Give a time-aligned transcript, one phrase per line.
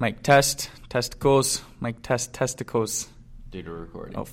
[0.00, 0.70] Mic test.
[0.88, 1.62] Testicles.
[1.80, 2.32] Mic test.
[2.32, 3.08] Testicles.
[3.50, 4.16] Dude, we're recording.
[4.16, 4.32] Oh, f-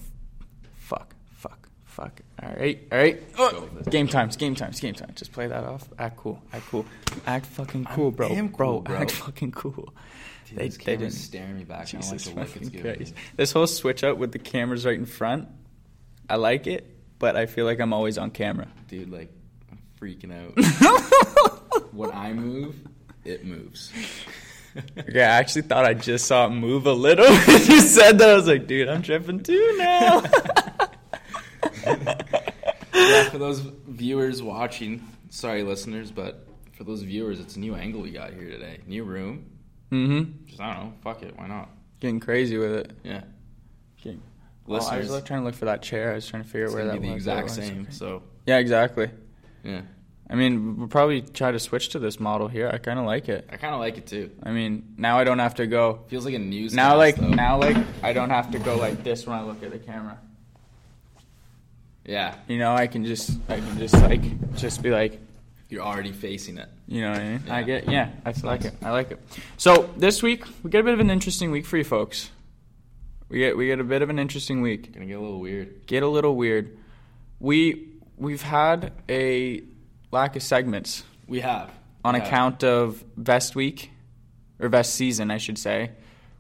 [0.74, 1.16] fuck.
[1.36, 1.70] Fuck.
[1.86, 2.22] Fuck.
[2.42, 2.88] All right.
[2.92, 3.22] All right.
[3.38, 4.28] Oh, game time.
[4.28, 4.70] It's game time.
[4.70, 5.12] It's game time.
[5.16, 5.88] Just play that off.
[6.00, 6.42] Act cool.
[6.52, 6.86] Act cool.
[7.28, 8.30] Act fucking cool, bro.
[8.30, 8.72] am bro.
[8.74, 8.96] cool, bro.
[8.96, 9.94] Act fucking cool.
[10.50, 11.12] Dude, they this they didn't.
[11.12, 11.88] staring me back.
[11.90, 13.16] I don't like Jesus the look it's giving Christ.
[13.16, 13.22] me.
[13.36, 15.48] This whole switch up with the cameras right in front,
[16.28, 16.88] I like it,
[17.20, 18.68] but I feel like I'm always on camera.
[18.88, 19.32] Dude, like,
[19.70, 21.84] I'm freaking out.
[21.94, 22.76] when I move,
[23.24, 23.92] it moves.
[24.98, 27.26] Okay, I actually thought I just saw it move a little.
[27.48, 30.24] You said that, I was like, dude, I'm tripping too now.
[32.94, 38.02] yeah, for those viewers watching, sorry, listeners, but for those viewers, it's a new angle
[38.02, 38.80] we got here today.
[38.88, 39.46] New room.
[39.92, 40.46] mm-hmm.
[40.48, 40.94] Just, I don't know.
[41.04, 41.38] Fuck it.
[41.38, 41.70] Why not?
[42.00, 42.92] Getting crazy with it.
[43.04, 43.24] Yeah.
[44.02, 44.22] Getting...
[44.66, 46.12] Well, I was like, trying to look for that chair.
[46.12, 47.28] I was trying to figure out where that be the was.
[47.28, 47.92] exact same.
[47.92, 49.10] So, Yeah, exactly.
[49.64, 49.82] yeah.
[50.32, 52.70] I mean, we'll probably try to switch to this model here.
[52.74, 53.50] I kind of like it.
[53.52, 54.32] I kind of like it too.
[54.42, 56.00] I mean, now I don't have to go.
[56.08, 56.74] Feels like a news.
[56.74, 59.72] Now, like now, like I don't have to go like this when I look at
[59.72, 60.18] the camera.
[62.06, 62.36] Yeah.
[62.48, 65.20] You know, I can just, I can just like, just be like,
[65.68, 66.70] You're already facing it.
[66.88, 67.50] You know what I mean?
[67.50, 68.74] I get, yeah, I like it.
[68.82, 69.20] I like it.
[69.58, 72.32] So this week we get a bit of an interesting week for you folks.
[73.28, 74.94] We get we get a bit of an interesting week.
[74.94, 75.86] Gonna get a little weird.
[75.88, 76.78] Get a little weird.
[77.40, 79.64] We we've had a
[80.12, 81.70] lack of segments We have.
[82.04, 83.92] on account of Vest Week
[84.60, 85.92] or Vest Season, I should say,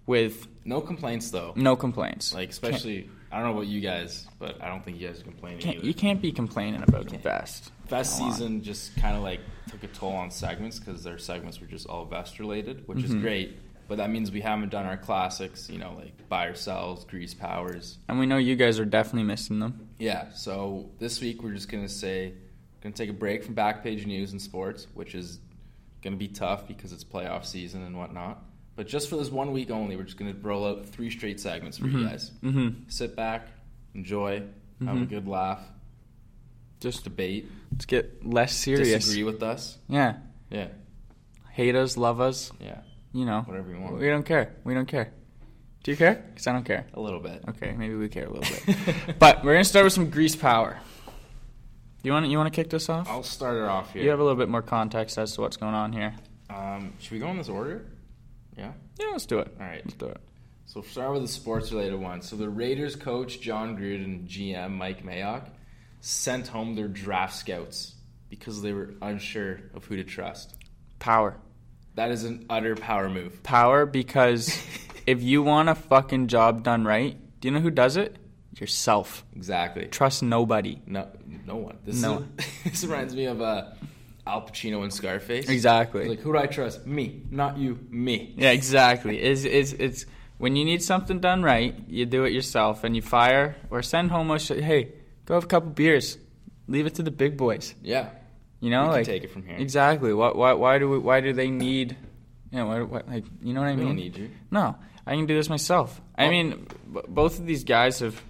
[0.05, 1.53] with No complaints though.
[1.55, 2.33] no complaints.
[2.33, 5.23] Like especially, I don't know about you guys, but I don't think you guys are
[5.23, 5.59] complaining.
[5.61, 7.23] can't, you can't be complaining about Can't.
[7.23, 7.71] Vest.
[7.87, 8.31] Vest on.
[8.31, 11.87] season just kind of like took a toll on segments because their segments were just
[11.87, 13.21] all vest related, which is Mhm.
[13.21, 13.57] great.
[13.87, 17.33] But that means we haven't done our classics, you know, like buy or sells, grease
[17.33, 17.97] powers.
[18.07, 19.89] And we know you guys are definitely missing them.
[19.99, 20.31] Yeah.
[20.33, 22.33] So this week we're just gonna say,
[22.81, 25.39] gonna take a break from Backpage News and Sports, which is
[26.01, 28.43] gonna be tough because it's playoff season and whatnot.
[28.75, 31.77] But just for this one week only, we're just gonna roll out three straight segments
[31.77, 32.31] for you guys.
[32.43, 32.89] Mm-hmm.
[32.89, 33.47] Sit back,
[33.93, 34.43] enjoy,
[34.85, 35.09] have a Mhm.
[35.09, 35.61] good laugh,
[36.79, 38.87] Just debate, let's get less serious.
[38.89, 39.77] disagree with us.
[39.87, 40.17] Yeah.
[40.49, 40.69] Yeah.
[41.51, 42.51] Hate us, love us.
[42.59, 42.79] Yeah.
[43.13, 43.99] You know, Whatever you want.
[43.99, 44.55] We don't care.
[44.63, 45.11] We don't care.
[45.83, 46.15] Do you care?
[46.29, 46.85] Because I don't care.
[46.93, 47.43] A little bit.
[47.49, 49.19] Okay, maybe we care a little bit.
[49.19, 50.77] but we're gonna start with some grease power.
[52.03, 53.07] You want you want to kick this off?
[53.09, 54.03] I'll start it off here.
[54.03, 56.15] You have a little bit more context as to what's going on here.
[56.49, 57.85] um, should we go in this order?
[58.57, 58.71] Yeah.
[58.99, 59.55] Yeah, let's do it.
[59.59, 59.81] All right.
[59.85, 60.17] Let's do it.
[60.65, 62.21] So we'll start with the sports related one.
[62.21, 65.49] So the Raiders coach Jon Gruden, GM Mike Mayock,
[65.99, 67.95] sent home their draft scouts
[68.29, 70.55] because they were unsure of who to trust.
[70.99, 71.37] Power,
[71.95, 73.43] That is an utter power move.
[73.43, 73.85] power.
[73.85, 74.57] Because
[75.05, 78.15] if you want a fucking job done right, do you know who does it?
[78.59, 79.25] Yourself.
[79.35, 79.85] Exactly.
[79.87, 80.81] Trust nobody.
[80.85, 81.07] No,
[81.45, 81.77] no one.
[81.85, 83.65] This No is, this reminds me of uh,
[84.27, 85.49] Al Pacino and Scarface.
[85.49, 86.07] Exactly.
[86.07, 86.85] Like who do I trust?
[86.85, 87.79] Me, not you.
[87.89, 88.33] Me.
[88.37, 89.19] Yeah, exactly.
[89.19, 90.05] It's, it's, it's
[90.37, 94.11] when you need something done right, you do it yourself, and you fire or send
[94.11, 94.91] home a sh- hey,
[95.25, 96.17] go have a couple beers,
[96.67, 97.73] leave it to the big boys.
[97.81, 98.09] Yeah.
[98.59, 99.55] You know, like take it from here.
[99.57, 100.13] Exactly.
[100.13, 101.95] Why, why, why do we, why do they need?
[102.51, 103.85] You know, what, what, like you know what I We mean?
[103.87, 104.29] don't need you.
[104.51, 104.75] No,
[105.07, 105.99] I can do this myself.
[106.15, 106.29] I Oh.
[106.29, 108.21] mean, b- both of these guys have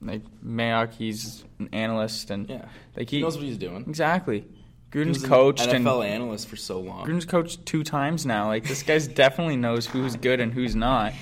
[0.00, 0.92] like Mayock.
[0.94, 2.66] He's an analyst, and Yeah.
[2.96, 3.84] like He he, knows what he's doing.
[3.88, 4.44] exactly.
[4.92, 7.06] Gruden's was an coached NFL and analyst for so long.
[7.06, 8.46] Gruden's coached two times now.
[8.46, 11.12] Like this guy's definitely knows who's good and who's not.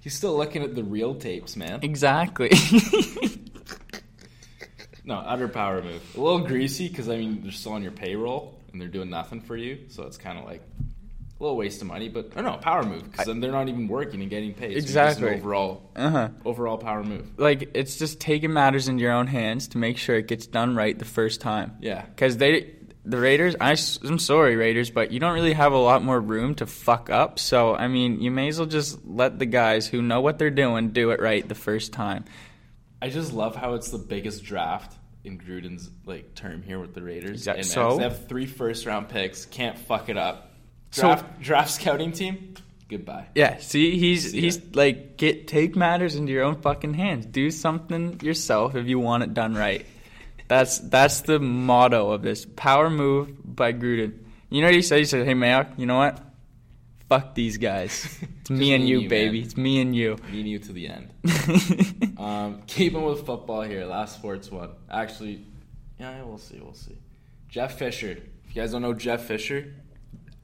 [0.00, 1.80] He's still looking at the real tapes, man.
[1.82, 2.50] Exactly.
[5.04, 6.02] No, utter power move.
[6.16, 9.40] A little greasy because I mean they're still on your payroll and they're doing nothing
[9.40, 10.62] for you, so it's kind of like
[11.38, 12.08] a little waste of money.
[12.08, 14.72] But oh no, power move because then they're not even working and getting paid.
[14.72, 15.30] So Exactly.
[15.34, 16.28] overall, uh huh.
[16.44, 17.38] overall power move.
[17.38, 20.74] Like it's just taking matters into your own hands to make sure it gets done
[20.74, 21.76] right the first time.
[21.80, 22.02] Yeah.
[22.04, 22.72] Because they,
[23.04, 23.76] the Raiders, I,
[24.08, 27.38] I'm sorry, Raiders, but you don't really have a lot more room to fuck up.
[27.38, 30.50] So, I mean, you may as well just let the guys who know what they're
[30.50, 32.24] doing do it right the first time.
[33.00, 37.02] I just love how it's the biggest draft in Gruden's like term here with the
[37.02, 37.32] Raiders.
[37.42, 37.96] Exact- And, so?
[37.96, 39.44] they have three first round picks.
[39.44, 40.45] Can't fuck it up.
[40.90, 42.54] So- Draft draft scouting team.
[42.88, 43.26] Goodbye.
[43.34, 47.26] Yeah, see, he's See he's like get take matters into your own fucking hands.
[47.26, 49.84] Do something yourself if you want it done right.
[50.46, 54.18] That's that's the motto of this power move by Gruden.
[54.50, 55.00] You know what he said?
[55.00, 56.20] He said, "Hey Mayock, you know what?
[57.08, 58.06] Fuck these guys.
[58.46, 59.38] It's me and you, you, baby.
[59.40, 59.44] man.
[59.46, 61.10] It's me and you." Me and you to the end.
[62.18, 64.70] Um, keeping with football here, last sports one.
[64.90, 65.44] Actually,
[65.98, 66.96] yeah, we'll see, we'll see.
[67.48, 68.12] Jeff Fisher.
[68.12, 69.74] If you guys don't know Jeff Fisher,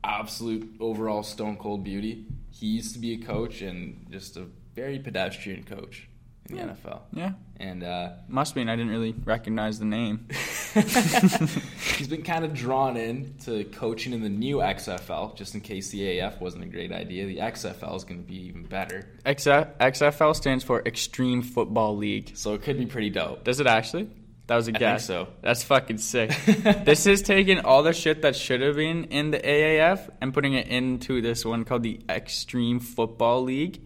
[0.05, 2.27] absolute overall stone cold beauty.
[2.51, 6.09] He used to be a coach and just a very pedestrian coach.
[6.49, 6.69] in the Yeah.
[6.85, 7.01] NFL.
[7.13, 10.27] Yeah, And uh, must mean I didn't really recognize the name.
[10.75, 15.91] he's been kind of drawn in to coaching in the new XFL, just in case
[15.91, 17.27] the AF wasn't a great idea.
[17.27, 19.09] The XFL is going to be even better.
[19.25, 22.33] XFL stands for Extreme Football League.
[22.35, 23.45] So it could be pretty dope.
[23.45, 24.09] Does it actually?
[24.53, 25.07] That was a guess.
[25.07, 25.29] so.
[25.41, 26.31] That's fucking sick.
[26.85, 30.53] this is taking all the shit that should have been in the AAF and putting
[30.53, 33.81] it into this one called the Extreme Football League.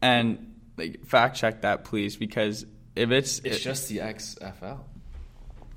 [0.00, 4.78] And like fact check that please because if it's It's it- just the XFL.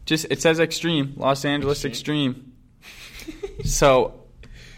[0.06, 2.54] just it says extreme Los Angeles Extreme.
[3.24, 3.64] extreme.
[3.66, 4.26] so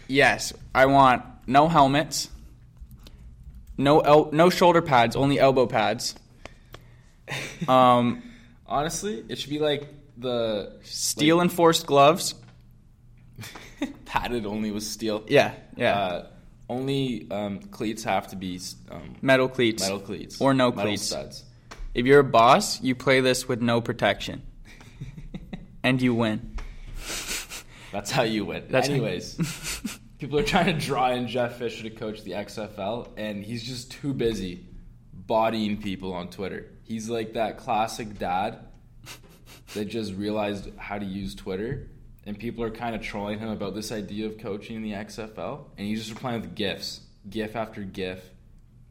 [0.08, 2.30] yes, I want no helmets,
[3.76, 6.14] no el- no shoulder pads, only elbow pads.
[7.68, 8.22] Um,
[8.70, 12.36] Honestly, it should be like the steel enforced gloves.
[14.04, 15.24] padded only with steel.
[15.26, 15.98] Yeah, yeah.
[15.98, 16.26] Uh,
[16.68, 19.82] only um, cleats have to be um, metal cleats.
[19.82, 21.02] metal cleats Or no metal cleats.
[21.02, 21.44] studs.
[21.94, 24.42] If you're a boss, you play this with no protection,
[25.82, 26.56] and you win.
[27.90, 28.66] That's how you win.
[28.70, 33.44] That's Anyways, people are trying to draw in Jeff Fisher to coach the XFL, and
[33.44, 34.66] he's just too busy
[35.30, 36.66] bodying people on Twitter.
[36.82, 38.66] He's like that classic dad
[39.74, 41.88] that just realized how to use Twitter,
[42.26, 45.66] and people are kind of trolling him about this idea of coaching in the XFL,
[45.78, 48.20] and he's just replying with gifs, gif after gif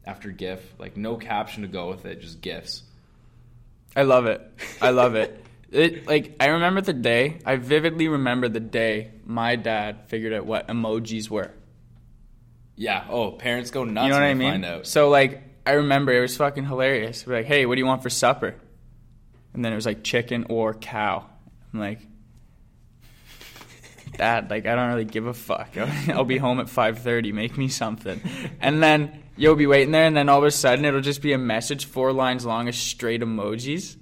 [0.06, 2.84] after gif, like no caption to go with it, just gifs.
[3.94, 4.40] I love it.
[4.80, 5.44] I love it.
[5.70, 7.40] It like I remember the day.
[7.44, 11.50] I vividly remember the day my dad figured out what emojis were.
[12.76, 13.04] Yeah.
[13.10, 14.84] Oh, parents go nuts You know what I mean?
[14.84, 17.26] So like I remember it was fucking hilarious.
[17.26, 18.54] Like, hey, what do you want for supper?
[19.52, 21.26] And then it was like chicken or cow.
[21.72, 22.00] I'm like,
[24.16, 25.76] Dad, like I don't really give a fuck.
[26.08, 27.32] I'll be home at five thirty.
[27.32, 28.20] Make me something.
[28.60, 31.32] And then you'll be waiting there, and then all of a sudden it'll just be
[31.32, 33.96] a message four lines long of straight emojis,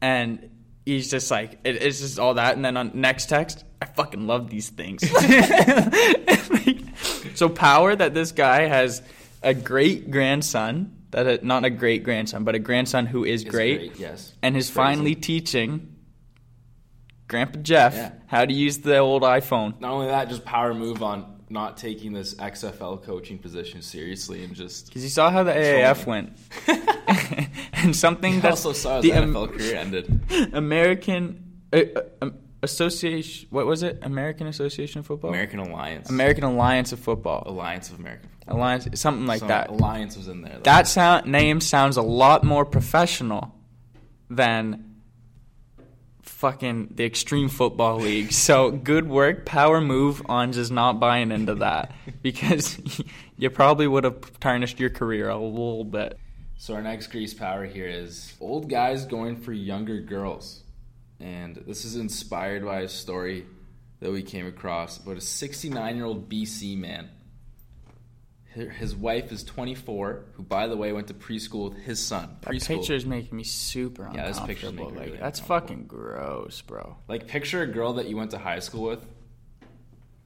[0.00, 0.50] and
[0.84, 2.56] he's just like, it, it's just all that.
[2.56, 5.02] And then on next text, I fucking love these things.
[7.34, 9.02] so power that this guy has
[9.42, 13.50] a great grandson that a, not a great grandson, but a grandson who is It's
[13.50, 14.32] great, yes.
[14.42, 14.74] and is Crazy.
[14.74, 15.88] finally teaching
[17.28, 18.10] Grandpa Jeff Yeah.
[18.26, 19.78] how to use the old iPhone.
[19.80, 24.54] Not only that, just power move on not taking this XFL coaching position seriously and
[24.54, 24.86] just.
[24.86, 26.32] Because you saw how the AAF went,
[27.74, 30.20] and something that also saw the NFL career ended.
[30.54, 33.48] American uh, uh, um, Association.
[33.50, 33.98] What was it?
[34.02, 35.30] American Association of Football.
[35.30, 36.08] American Alliance.
[36.10, 37.42] American Alliance of Football.
[37.46, 38.30] Alliance of American.
[38.48, 39.70] Alliance, something like Some that.
[39.70, 40.54] Alliance was in there.
[40.54, 40.62] though.
[40.62, 43.54] That sound name sounds a lot more professional
[44.28, 44.96] than
[46.22, 48.32] fucking the Extreme Football League.
[48.32, 51.92] So good work, power move on just not buying into that
[52.22, 52.80] because
[53.36, 56.18] you probably would have tarnished your career a little bit.
[56.56, 60.61] So our next grease power here is old guys going for younger girls,
[61.22, 63.46] and this is inspired by a story
[64.00, 67.08] that we came across about a 69 year old BC man.
[68.54, 72.36] His wife is 24, who by the way went to preschool with his son.
[72.42, 72.66] That Preschool.
[72.66, 74.90] picture is making me super Yeah, this picture's uncomfortable.
[74.90, 76.96] making like really that's fucking gross, bro.
[77.08, 79.06] Like picture a girl that you went to high school with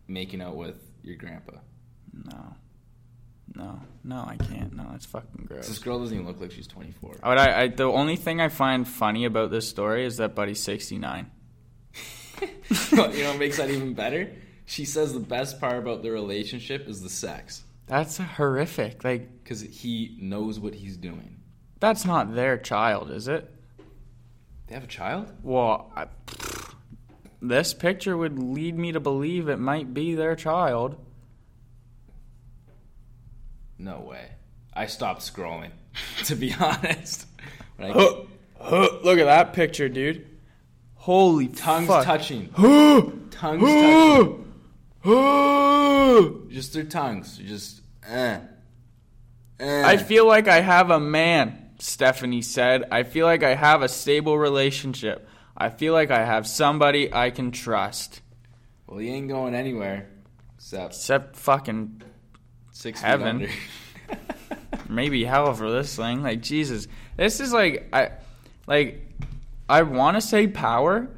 [0.08, 1.58] making out with your grandpa.
[2.24, 2.55] No,
[3.56, 4.74] no, no, I can't.
[4.74, 5.68] No, it's fucking gross.
[5.68, 7.16] This girl doesn't even look like she's 24.
[7.22, 10.62] But I, I, the only thing I find funny about this story is that Buddy's
[10.62, 11.30] 69.
[12.40, 12.48] you
[12.92, 14.30] know what makes that even better?
[14.66, 17.62] She says the best part about the relationship is the sex.
[17.86, 19.04] That's horrific.
[19.04, 21.40] Like, Because he knows what he's doing.
[21.80, 23.48] that's not their child, is it?
[24.66, 25.32] They have a child?
[25.42, 26.06] Well, I,
[27.40, 30.96] this picture would lead me to believe it might be their child.
[33.78, 34.28] No way.
[34.74, 35.70] I stopped scrolling,
[36.24, 37.26] to be honest.
[37.76, 38.22] When I-
[39.04, 40.26] Look at that picture, dude.
[40.94, 42.04] Holy tongues fuck.
[42.04, 42.48] touching.
[43.30, 44.42] Tongues touching.
[46.50, 47.38] Just their tongues.
[47.38, 48.40] Just, eh.
[49.60, 49.82] Eh.
[49.86, 52.84] I feel like I have a man, Stephanie said.
[52.90, 55.28] I feel like I have a stable relationship.
[55.56, 58.20] I feel like I have somebody I can trust.
[58.86, 60.08] well, he ain't going anywhere.
[60.56, 62.02] Except Except fucking
[62.76, 63.48] six Heaven.
[64.88, 66.22] maybe hell for this thing.
[66.22, 68.10] Like Jesus, this is like I,
[68.66, 69.02] like
[69.68, 71.08] I want to say power,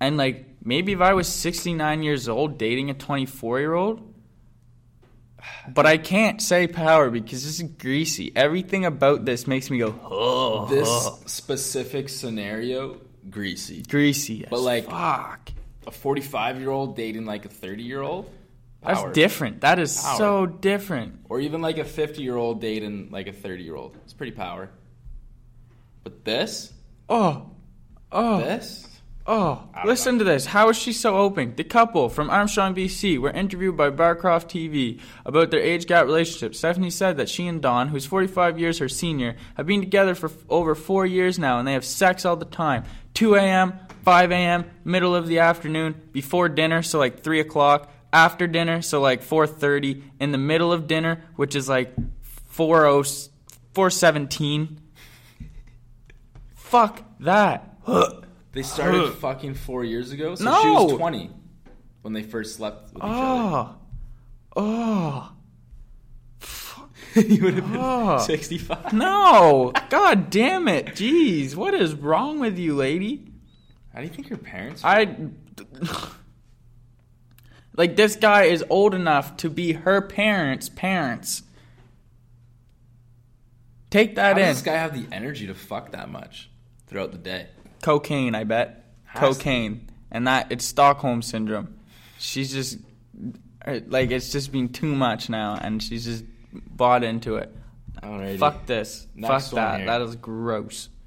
[0.00, 4.14] and like maybe if I was 69 years old dating a 24 year old,
[5.68, 8.32] but I can't say power because this is greasy.
[8.34, 11.18] Everything about this makes me go oh, this oh.
[11.26, 13.82] specific scenario, greasy.
[13.82, 14.46] greasy.
[14.48, 15.50] But, like, fuck.
[15.86, 18.30] A 45 year old dating like a 30 year old?
[18.84, 19.60] That's different.
[19.60, 20.16] That is Power.
[20.18, 21.20] so different.
[21.28, 23.96] Or even like a 50 year old dating like a 30 year old.
[24.04, 24.70] It's pretty power.
[26.04, 26.72] But this,
[27.08, 27.50] Oh,
[28.10, 28.88] oh, this,
[29.26, 29.68] oh.
[29.84, 30.46] Listen to this.
[30.46, 31.54] How is she so open?
[31.56, 36.54] The couple from Armstrong, BC, were interviewed by Barcroft TV about their age gap relationship.
[36.54, 40.26] Stephanie said that she and Don, who's 45 years her senior, have been together for
[40.30, 42.84] f- over four years now, and they have sex all the time.
[43.14, 43.74] 2 a.m.,
[44.04, 49.00] 5 a.m., middle of the afternoon, before dinner, so like 3 o'clock, after dinner, so
[49.00, 51.94] like 4.30, in the middle of dinner, which is like
[52.54, 53.28] 4.0
[53.74, 54.76] 4.17.
[56.54, 57.78] Fuck that.
[58.52, 60.34] they started fucking four years ago.
[60.34, 60.84] So she No.
[60.84, 61.30] was 20
[62.02, 63.74] when they first slept with each Oh.
[64.54, 64.60] Oh.
[64.60, 65.26] other.
[65.26, 65.32] Ah.
[65.32, 65.32] Ah.
[67.26, 68.18] you would have been Oh.
[68.18, 68.92] 65.
[68.92, 69.72] No.
[69.90, 70.86] God damn it.
[70.88, 71.54] Jeez.
[71.54, 73.26] What is wrong with you, lady?
[73.94, 74.82] How do you think your parents?
[74.84, 75.16] I.
[77.76, 81.42] Like, this guy is old enough to be her parents' parents.
[83.90, 84.46] Take that How in.
[84.48, 86.50] does this guy have the energy to fuck that much
[86.86, 87.48] throughout the day?
[87.82, 88.84] Cocaine, I bet.
[89.04, 89.42] Has to.
[89.42, 89.88] Cocaine.
[90.10, 91.78] And that, it's Stockholm syndrome.
[92.18, 92.78] She's just.
[93.66, 97.54] uh, Like, it's just been too much now, and she's just bought into it.
[98.02, 98.38] Alrighty.
[98.38, 99.06] Fuck this.
[99.14, 99.76] Next Fuck that.
[99.78, 99.86] here.
[99.86, 100.88] That is gross.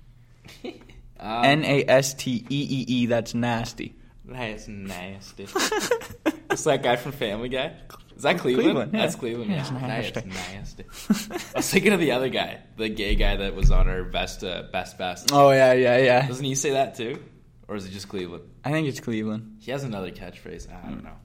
[1.17, 3.05] Um, N A S T E E E.
[3.05, 3.95] That's nasty.
[4.27, 5.44] That's nasty.
[6.51, 7.74] it's that guy from Family Guy.
[8.15, 8.65] Is that Cleveland?
[8.65, 9.01] Cleveland, yeah.
[9.01, 9.51] That's Cleveland.
[9.51, 10.22] Yeah, Yeah, nasty.
[10.22, 10.25] That's
[11.36, 11.50] nasty.
[11.53, 14.44] I was thinking of the other guy, the gay guy that was on our best
[14.44, 15.32] uh, best best.
[15.34, 16.27] Oh yeah, yeah, yeah.
[16.27, 17.22] Doesn't he say that too,
[17.67, 18.44] or is it just Cleveland?
[18.63, 19.58] I think it's Cleveland.
[19.60, 20.67] He has another catchphrase.
[20.72, 21.17] I don't know.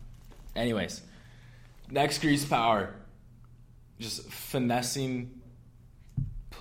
[0.56, 1.00] Anyways,
[1.90, 2.96] next grease power,
[4.00, 5.39] just finessing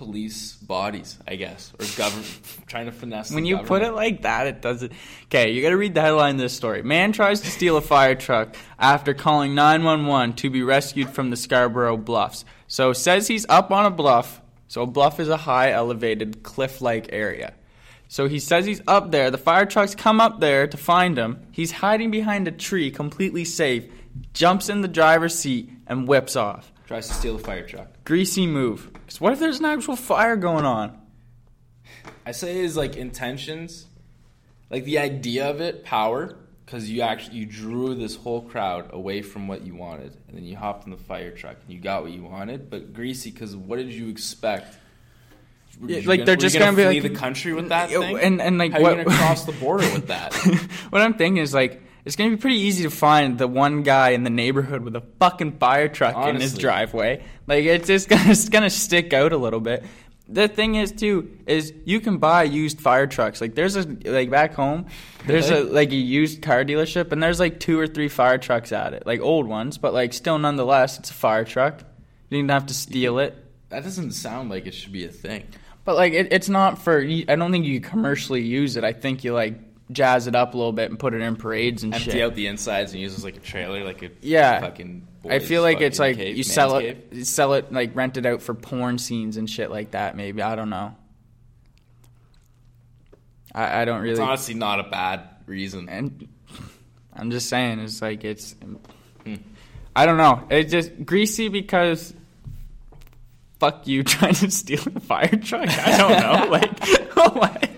[0.00, 3.28] police bodies, I guess, or government trying to finesse.
[3.28, 4.92] the When you put it like that, it doesn't.
[5.24, 6.82] Okay, you got to read the headline of this story.
[6.82, 11.36] Man tries to steal a fire truck after calling 911 to be rescued from the
[11.36, 12.46] Scarborough Bluffs.
[12.66, 14.40] So says he's up on a bluff.
[14.68, 17.52] So a bluff is a high, elevated, cliff-like area.
[18.08, 19.30] So he says he's up there.
[19.30, 21.46] The fire trucks come up there to find him.
[21.52, 23.84] He's hiding behind a tree, completely safe.
[24.32, 26.72] Jumps in the driver's seat and whips off.
[26.86, 27.99] tries to steal a fire truck.
[28.10, 28.92] Greasy move.
[28.92, 30.98] Because what if there's an actual fire going on?
[32.26, 33.86] I say his like intentions,
[34.68, 36.34] like the idea of it, power,
[36.66, 40.42] because you actually you drew this whole crowd away from what you wanted, and then
[40.44, 42.68] you hopped in the fire truck and you got what you wanted.
[42.68, 44.76] But greasy, because what did you expect?
[45.80, 48.00] Yeah, like, gonna- they're just gonna, gonna be flee like- the country with that Yeah,
[48.00, 50.34] thing, and- and, like, how what- are you gonna cross the border with that?
[50.90, 54.10] what I'm thinking is like it's gonna be pretty easy to find the one guy
[54.10, 57.22] in the neighborhood with a fucking fire truck in his driveway.
[57.46, 59.84] Like it's just gonna it's gonna stick out a little bit.
[60.28, 63.40] The thing is too is you can buy used fire trucks.
[63.40, 64.86] Like there's a like back home,
[65.24, 68.72] there's a like a used car dealership and there's like two or three fire trucks
[68.72, 71.78] at it, like old ones, but like still nonetheless it's a fire truck.
[72.28, 73.36] You didn't have to steal it.
[73.68, 75.44] That doesn't sound like it should be a thing.
[75.84, 77.00] But like, it, it's not for.
[77.00, 78.82] I don't think you commercially use it.
[78.82, 79.58] I think you like
[79.92, 82.22] jazz it up a little bit and put it in parades and Empty shit.
[82.22, 84.60] out the insides and use it as like a trailer, like a Yeah.
[84.60, 85.06] fucking.
[85.28, 88.24] I feel like it's like cave, you sell it, you sell it like rent it
[88.24, 90.16] out for porn scenes and shit like that.
[90.16, 90.94] Maybe I don't know.
[93.54, 94.12] I, I don't really.
[94.12, 95.88] It's honestly not a bad reason.
[95.88, 96.28] and
[97.14, 98.54] I'm just saying, it's like it's.
[99.24, 99.34] Hmm.
[99.94, 100.46] I don't know.
[100.50, 102.14] It's just greasy because.
[103.58, 105.68] Fuck you trying to steal a fire truck.
[105.68, 106.50] I don't know.
[106.50, 106.82] like,
[107.34, 107.69] what?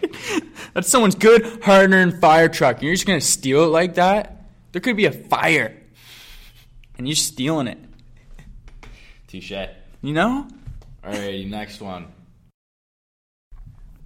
[0.75, 2.76] That's someone's good, hard earned fire truck.
[2.76, 4.47] And you're just gonna steal it like that?
[4.73, 5.76] There could be a fire,
[6.97, 7.79] and you're stealing it.
[9.26, 9.52] Touche.
[10.00, 10.49] You know?
[11.05, 12.07] Alrighty, next one.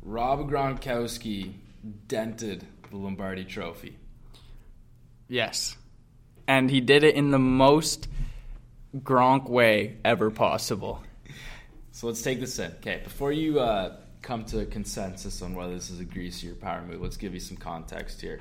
[0.03, 1.53] Rob Gronkowski
[2.09, 3.97] dented the Lombardi Trophy.
[5.29, 5.77] Yes.
[6.47, 8.09] And he did it in the most
[8.97, 11.03] Gronk way ever possible.
[11.91, 12.71] So let's take this in.
[12.73, 16.55] Okay, before you uh, come to a consensus on whether this is a greasy or
[16.57, 18.41] power move, let's give you some context here.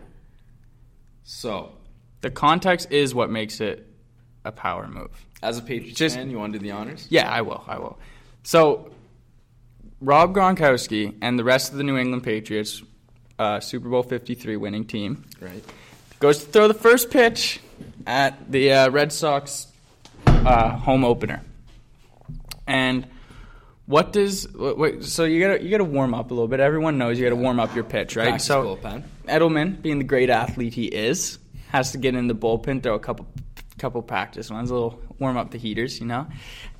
[1.23, 1.73] So,
[2.21, 3.87] The context is what makes it
[4.43, 5.11] a power move.
[5.43, 7.05] as a Patriots Just- fan, you want to do the honors?
[7.11, 7.63] Yeah, I will.
[7.67, 7.99] I will.
[8.41, 8.89] So,
[10.01, 12.81] Rob Gronkowski and the rest of the New England Patriots,
[13.37, 15.63] uh, Super Bowl 53 winning team, Right.
[16.19, 17.59] goes to throw the first pitch
[18.07, 19.67] at the uh, Red Sox
[20.25, 21.41] uh, home opener.
[22.65, 23.05] And
[23.85, 26.59] what does wait, so you gotta you gotta warm up a little bit.
[26.59, 28.29] Everyone knows you gotta warm up your pitch, right?
[28.29, 29.03] Practice so bullpen.
[29.27, 31.39] Edelman, being the great athlete he is,
[31.69, 33.27] has to get in the bullpen, throw a couple
[33.77, 36.27] couple practice ones, a little warm up the heaters, you know.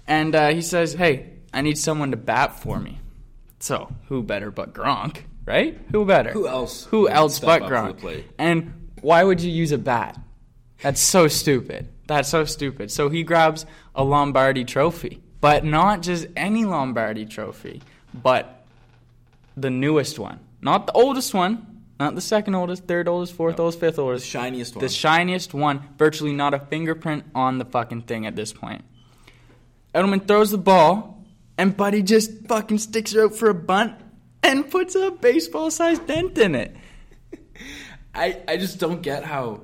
[0.07, 2.99] And uh, he says, "Hey, I need someone to bat for me."
[3.59, 5.79] So who better but Gronk, right?
[5.91, 6.31] Who better?
[6.31, 8.23] Who else Who else but up to the Gronk?
[8.37, 10.19] And why would you use a bat?
[10.81, 11.89] That's so stupid.
[12.07, 12.91] That's so stupid.
[12.91, 17.83] So he grabs a Lombardi trophy, but not just any Lombardi trophy,
[18.15, 18.65] but
[19.55, 23.79] the newest one, not the oldest one, not the second oldest, third oldest, fourth oldest,
[23.79, 24.81] fifth The oldest, shiniest one.
[24.81, 25.87] the shiniest one.
[25.99, 28.83] Virtually not a fingerprint on the fucking thing at this point.
[29.93, 31.23] Edelman throws the ball,
[31.59, 33.93] and Buddy just fucking sticks her out for a bunt
[34.41, 36.75] and puts a baseball-sized dent in it.
[38.15, 39.61] I, I just don't get how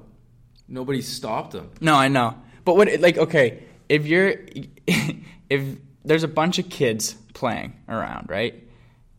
[0.68, 1.72] nobody stopped him.
[1.82, 2.36] No, I know.
[2.66, 4.36] But what like okay, if you're
[5.52, 5.62] if
[6.04, 8.56] there's a bunch of kids playing around, right?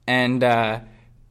[0.06, 0.80] And uh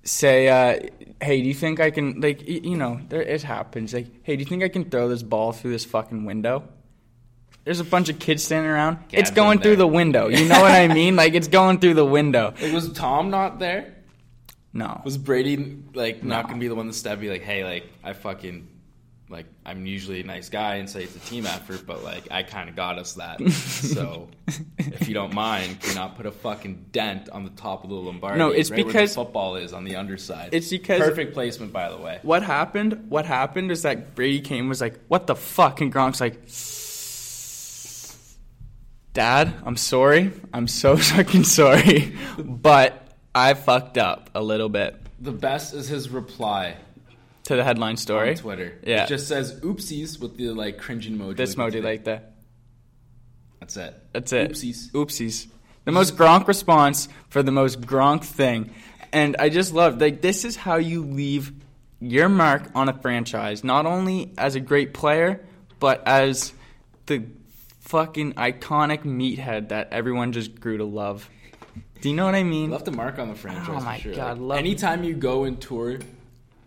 [0.04, 0.80] say uh
[1.22, 3.94] hey, do you think I can like y- you know, there it happens.
[3.94, 6.64] Like, hey, do you think I can throw this ball through this fucking window?
[7.64, 8.98] There's a bunch of kids standing around.
[9.12, 10.30] Yeah, it's I've going through the window.
[10.30, 11.16] You know what I mean?
[11.16, 12.54] Like it's going through the window.
[12.62, 13.94] Like, was Tom not there?
[14.74, 15.02] No.
[15.04, 16.48] Was Brady like not No.
[16.50, 17.20] gonna be the one to step?
[17.20, 18.68] Be like, hey, like I fucking
[19.32, 22.44] like I'm usually a nice guy and say it's a team effort, but like I
[22.44, 23.42] kind of got us that.
[23.52, 24.28] so
[24.78, 27.96] if you don't mind, can not put a fucking dent on the top of the
[27.96, 28.38] Lombardi?
[28.38, 30.54] No, it's right because- football is on the underside.
[30.54, 32.20] It's because- perfect placement, by the way.
[32.24, 33.06] What happened?
[33.10, 36.38] What happened is that Brady came was like, "What the fuck?" And Gronk's like,
[39.14, 40.32] "Dad, I'm sorry.
[40.54, 46.10] I'm so fucking sorry, but I fucked up a little bit." The best is his
[46.10, 46.78] reply
[47.46, 48.78] To the headline story, on Twitter.
[48.86, 49.06] Yeah.
[49.06, 51.38] it just says "oopsies" with the like cringing emoji.
[51.38, 52.34] this emoji like that.
[53.60, 53.96] That's it.
[54.14, 54.52] That's it.
[54.52, 54.92] Oopsies.
[54.92, 55.48] Oopsies.
[55.86, 58.74] The most Gronk response for the most Gronk thing.
[59.12, 61.52] And I just love like this is how you leave
[62.00, 65.44] your mark on a franchise, not only as a great player,
[65.80, 66.54] but as
[67.08, 67.24] the
[67.82, 71.30] fucking iconic meathead that everyone just grew to love.
[72.02, 72.72] Do you know what I mean?
[72.72, 73.68] Left a mark on the franchise.
[73.70, 74.14] Oh for my sure.
[74.14, 76.00] God, Like, anytime you go and tour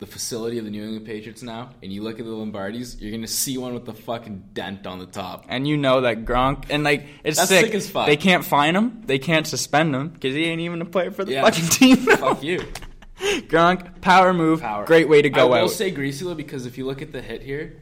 [0.04, 3.11] the facility of the New England Patriots now, and you look at the Lombardis, you're
[3.11, 5.46] gonna see one with the fucking dent on the top.
[5.49, 7.66] And you know that Gronk and like it's That's sick.
[7.66, 8.06] sick as fuck.
[8.06, 9.00] They can't fine him.
[9.06, 11.42] They can't suspend him because he ain't even a player for the Yeah.
[11.42, 12.04] fucking team.
[12.04, 12.16] now.
[12.16, 12.61] Fuck you.
[13.49, 14.84] Gronk, power move, Power.
[14.84, 15.58] great way to go out.
[15.58, 15.70] I will out.
[15.70, 17.80] say Greasy because if you look at the hit here,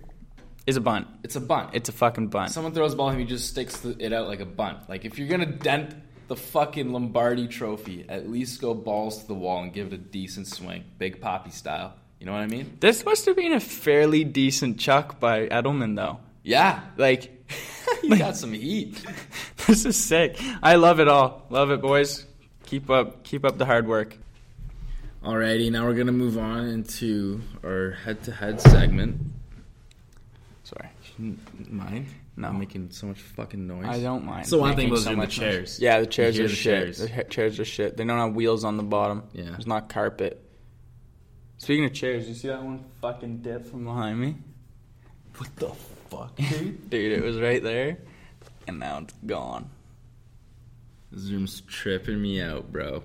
[0.66, 1.08] is a bunt.
[1.24, 1.70] it's a bunt.
[1.72, 2.52] It's a fucking bunt.
[2.52, 4.88] Someone throws the ball and he just sticks the, it out like a bunt.
[4.88, 5.96] Like if you're gonna dent
[6.28, 9.98] the fucking Lombardi Trophy, at least go balls to the wall and give it a
[9.98, 11.94] decent swing, Big Poppy style.
[12.22, 12.76] You know what I mean?
[12.78, 16.20] This must have been a fairly decent chuck by Edelman, though.
[16.44, 17.44] Yeah, Like,
[18.04, 19.04] you got some heat.
[19.66, 20.36] this is sick.
[20.62, 21.44] I love it all.
[21.50, 22.24] Love it, boys.
[22.66, 24.16] Keep up, keep up the hard work.
[25.24, 29.20] Alrighty, now we're gonna move on into our head-to-head segment.
[30.62, 32.06] Sorry, Mind?
[32.36, 32.48] No.
[32.48, 33.84] I'm making so much fucking noise.
[33.84, 34.46] I don't mind.
[34.46, 35.52] So one thing was so the much noise.
[35.54, 35.80] chairs.
[35.80, 36.94] Yeah, the chairs are the shit.
[36.94, 36.98] chairs.
[36.98, 37.96] The chairs are shit.
[37.96, 39.24] They don't have wheels on the bottom.
[39.32, 39.46] Yeah.
[39.50, 40.40] There's not carpet.
[41.62, 44.34] Speaking of chairs, you see that one fucking dip from behind me?
[45.36, 45.68] What the
[46.10, 46.90] fuck, dude?
[46.90, 47.98] Dude, it was right there,
[48.66, 49.70] and now it's gone.
[51.12, 53.04] this room's tripping me out, bro.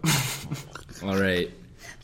[1.04, 1.52] All right,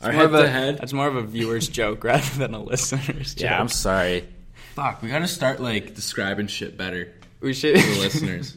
[0.04, 0.78] our More of a- head-to-head.
[0.78, 3.46] That's more of a viewer's joke rather than a listener's joke.
[3.46, 4.30] Yeah, I'm sorry.
[4.76, 7.12] Fuck, we gotta start like describing shit better
[7.42, 8.52] we should to the listeners.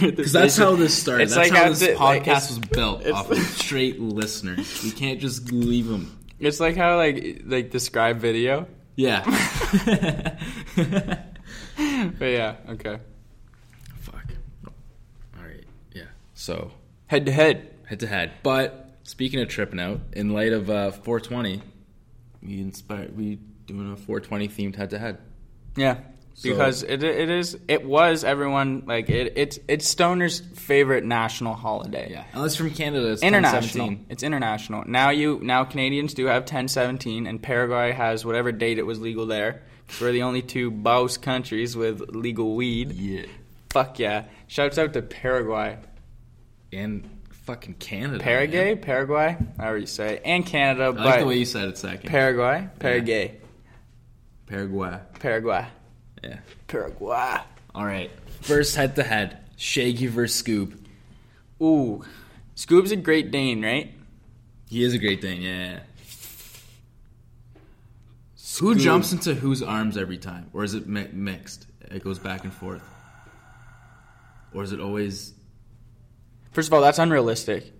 [0.00, 1.24] Because that's how this started.
[1.24, 4.82] It's that's like how this podcast like, was built off of straight listeners.
[4.82, 6.17] We can't just leave them.
[6.40, 8.66] It's like how like like describe video.
[8.96, 9.24] Yeah.
[12.18, 12.98] But yeah, okay.
[14.00, 14.24] Fuck.
[14.66, 15.64] All right.
[15.92, 16.04] Yeah.
[16.34, 16.72] So
[17.06, 17.70] Head to head.
[17.86, 18.32] head to head.
[18.42, 21.62] But speaking of tripping out, in light of uh, 420,
[22.42, 23.16] we inspired.
[23.16, 25.18] We doing a 420 themed head to head.
[25.76, 25.98] Yeah.
[26.38, 31.54] So- Because it it is it was everyone like it it's it's Stoner's favorite national
[31.54, 32.08] holiday.
[32.12, 32.24] Yeah.
[32.28, 33.96] Oh, Unless from Canada, it's International.
[34.08, 34.84] It's international.
[34.86, 39.26] Now you now Canadians do have 1017 and Paraguay has whatever date it was legal
[39.26, 39.62] there.
[40.00, 42.92] We're the only two boss countries with legal weed.
[42.92, 43.22] Yeah.
[43.70, 44.26] Fuck yeah.
[44.46, 45.76] Shouts out to Paraguay.
[46.72, 47.08] And
[47.46, 48.22] fucking Canada.
[48.22, 48.82] Paraguay, man.
[48.82, 50.22] Paraguay, however you say it.
[50.24, 52.08] And Canada, I but like the way you said it second.
[52.10, 53.38] Paraguay, Paraguay,
[54.46, 55.00] Paraguay.
[55.18, 55.66] Paraguay,
[56.22, 56.38] Yeah.
[56.66, 57.38] Paraguay.
[57.74, 58.10] All right.
[58.40, 59.38] First head to head.
[59.56, 60.78] Shaggy versus Scoob.
[61.60, 62.04] Ooh,
[62.54, 63.92] Scoob's a Great Dane, right?
[64.68, 65.80] He is a great thing, yeah.
[68.60, 68.78] Who Scoob.
[68.80, 70.50] jumps into whose arms every time?
[70.52, 71.66] Or is it mi- mixed?
[71.90, 72.82] It goes back and forth.
[74.54, 75.32] Or is it always.
[76.52, 77.72] First of all, that's unrealistic.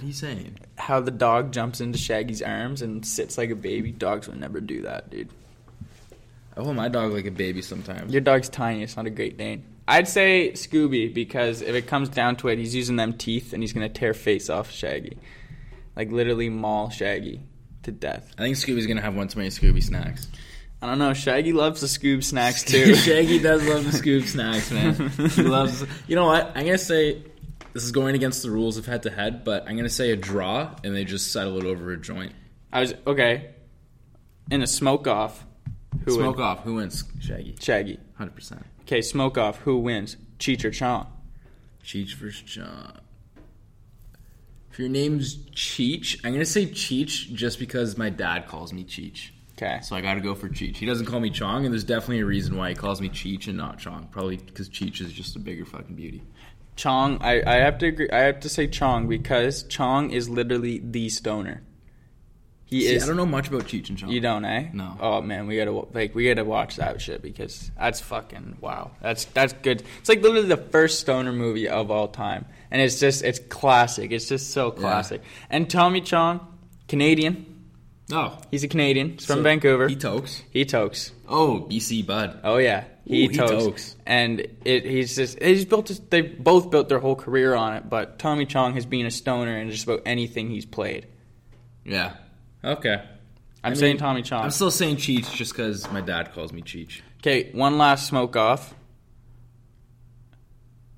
[0.00, 0.56] What are you saying?
[0.78, 3.92] How the dog jumps into Shaggy's arms and sits like a baby.
[3.92, 5.28] Dogs would never do that, dude.
[6.56, 8.10] I hold my dog like a baby sometimes.
[8.10, 8.82] Your dog's tiny.
[8.82, 9.62] It's not a Great Dane.
[9.86, 13.62] I'd say Scooby because if it comes down to it, he's using them teeth and
[13.62, 15.18] he's gonna tear face off Shaggy,
[15.96, 17.42] like literally maul Shaggy
[17.82, 18.32] to death.
[18.38, 20.28] I think Scooby's gonna have one too many Scooby snacks.
[20.80, 21.12] I don't know.
[21.12, 22.94] Shaggy loves the Scoob snacks too.
[23.06, 24.94] Shaggy does love the Scoob snacks, man.
[25.28, 25.84] He loves.
[26.08, 26.52] You know what?
[26.54, 27.22] I'm gonna say
[27.72, 30.16] this is going against the rules of head to head, but I'm gonna say a
[30.16, 32.32] draw, and they just settle it over a joint.
[32.72, 33.50] I was okay.
[34.50, 35.46] In a smoke off,
[36.04, 36.44] who Smoke wins?
[36.44, 36.64] off.
[36.64, 37.04] Who wins?
[37.20, 37.56] Shaggy.
[37.60, 37.98] Shaggy.
[38.14, 38.64] Hundred percent.
[38.82, 39.58] Okay, smoke off.
[39.58, 40.16] Who wins?
[40.38, 41.06] Cheech or Chong?
[41.84, 42.92] Cheech versus Chong.
[44.72, 49.30] If your name's Cheech, I'm gonna say Cheech just because my dad calls me Cheech.
[49.56, 49.80] Okay.
[49.82, 50.76] So I gotta go for Cheech.
[50.76, 53.46] He doesn't call me Chong, and there's definitely a reason why he calls me Cheech
[53.48, 54.08] and not Chong.
[54.10, 56.22] Probably because Cheech is just a bigger fucking beauty.
[56.80, 58.08] Chong, I, I have to agree.
[58.10, 61.60] I have to say Chong because Chong is literally the stoner.
[62.64, 63.04] He See, is.
[63.04, 64.08] I don't know much about Cheech and Chong.
[64.08, 64.70] You don't, eh?
[64.72, 64.96] No.
[64.98, 68.92] Oh man, we gotta like we gotta watch that shit because that's fucking wow.
[69.02, 69.82] That's that's good.
[69.98, 74.10] It's like literally the first stoner movie of all time, and it's just it's classic.
[74.10, 75.20] It's just so classic.
[75.50, 76.40] And Tommy Chong,
[76.88, 77.44] Canadian.
[78.10, 79.10] Oh, He's a Canadian.
[79.18, 79.86] He's from so Vancouver.
[79.86, 80.42] He tokes.
[80.50, 81.12] He tokes.
[81.28, 82.40] Oh, BC Bud.
[82.42, 83.64] Oh yeah, he, Ooh, he tokes.
[83.64, 83.96] tokes.
[84.06, 85.88] And it, he's just he's built.
[85.88, 87.88] His, they both built their whole career on it.
[87.90, 91.06] But Tommy Chong has been a stoner in just about anything he's played.
[91.84, 92.14] Yeah.
[92.62, 93.02] Okay.
[93.62, 94.44] I'm I saying mean, Tommy Chong.
[94.44, 97.00] I'm still saying Cheech just because my dad calls me Cheech.
[97.18, 98.74] Okay, one last smoke off.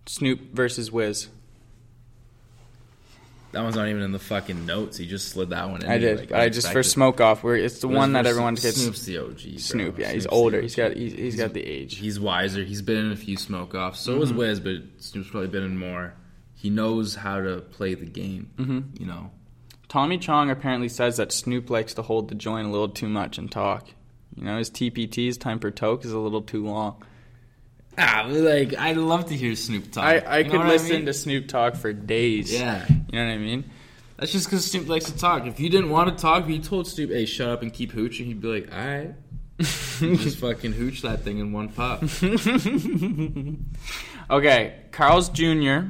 [0.07, 1.29] Snoop versus Wiz.
[3.53, 4.97] That one's not even in the fucking notes.
[4.97, 5.91] He just slid that one in.
[5.91, 6.19] I did.
[6.19, 7.45] like, I just for smoke off.
[7.45, 8.81] Where it's the one that everyone gets.
[8.81, 9.43] Snoop's the OG.
[9.43, 9.57] bro.
[9.59, 10.61] Snoop, yeah, he's Snoop's the older.
[10.63, 11.97] He's got he's, he's got the age.
[11.97, 12.65] He's wiser.
[12.65, 14.01] He's been in a few smoke offs.
[14.01, 16.15] So was Wiz, but Snoop's probably been in more.
[16.55, 18.51] He knows how to play the game.
[18.57, 18.81] Mm-hmm.
[18.99, 19.31] You know.
[19.89, 23.37] Tommy Chong apparently says that Snoop likes to hold the joint a little too much
[23.37, 23.89] and talk.
[24.35, 27.05] You know, his TPT's time per toke is a little too long.
[27.99, 30.05] Ah, like I'd love to hear Snoop talk.
[30.05, 31.07] I, I You know could listen mean?
[31.07, 32.53] to Snoop talk for days.
[32.53, 32.87] Yeah.
[32.89, 33.71] You know what I mean?
[34.17, 35.47] That's just because Snoop likes to talk.
[35.47, 37.93] If you didn't want to talk, if you told Snoop, "Hey, shut up and keep
[37.93, 39.15] hooching," he'd be like, "All right."
[39.59, 42.23] just fucking hooch that thing in one puff.
[44.31, 45.81] Okay, Carl's Jr.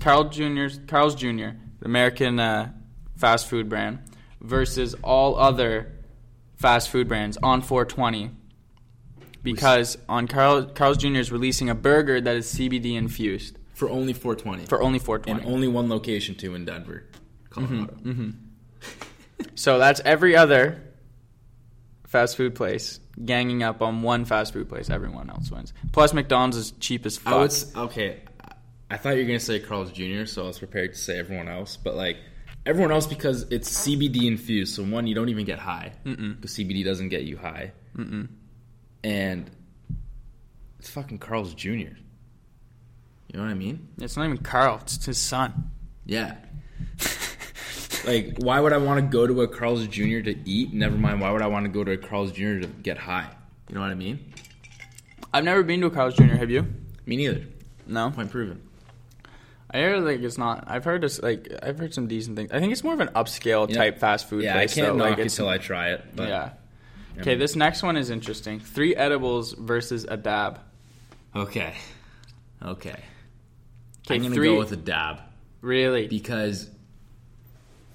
[0.00, 0.66] Carl Jr.
[0.88, 1.50] Carl's Jr.
[1.78, 2.72] The American uh,
[3.16, 3.98] fast food brand
[4.40, 5.92] versus all other
[6.56, 8.30] fast food brands on 420
[9.44, 11.16] because on Carl Carl's Jr.
[11.16, 14.66] is releasing a burger that is CBD infused For only 420.
[14.66, 15.40] for only 420.
[15.46, 17.04] and only one location too in Denver,
[17.50, 17.92] Colorado.
[17.94, 19.44] Mm-hmm, mm-hmm.
[19.54, 20.82] so that's every other
[22.06, 24.90] fast food place ganging up on one fast food place.
[24.90, 25.72] Everyone else wins.
[25.92, 27.32] Plus McDonald's is cheap as fuck.
[27.32, 27.54] I would
[27.90, 28.20] okay.
[28.90, 31.48] I thought you were gonna say Carl's Jr., so I was prepared to say everyone
[31.48, 32.16] else, but like
[32.66, 34.74] everyone else because it's CBD infused.
[34.74, 38.28] So one, you don't even get high because CBD doesn't get you high, Mm-mm.
[39.04, 39.48] And
[40.80, 41.68] it's fucking Carl's Jr.
[41.68, 41.94] You
[43.34, 43.88] know what I mean?
[44.00, 44.78] it's not even Carl.
[44.82, 45.70] It's his son.
[46.06, 46.36] Yeah.
[48.06, 50.20] like, why would I want to go to a Carl's Jr.
[50.20, 50.72] to eat?
[50.72, 51.20] Never mind.
[51.20, 52.60] Why would I want to go to a Carl's Jr.
[52.60, 53.28] to get high?
[53.68, 54.32] You know what I mean?
[55.32, 56.24] I've never been to a Carl's Jr.
[56.36, 56.66] Have you?
[57.06, 57.44] Me neither.
[57.86, 58.10] No.
[58.10, 58.62] Point proven.
[59.70, 60.64] I hear like it's not.
[60.68, 62.52] I've heard this like I've heard some decent things.
[62.52, 63.76] I think it's more of an upscale Yeah.
[63.76, 64.72] type fast food Yeah, place.
[64.72, 64.96] I can't though.
[64.98, 66.04] knock like, it it's, till I try it.
[66.14, 66.50] But yeah.
[67.20, 68.60] Okay, this next one is interesting.
[68.60, 70.60] Three edibles versus a dab.
[71.34, 71.74] Okay.
[72.62, 73.00] Okay.
[74.10, 74.48] I'm gonna three.
[74.48, 75.20] go with a dab
[75.60, 76.06] really?
[76.08, 76.68] because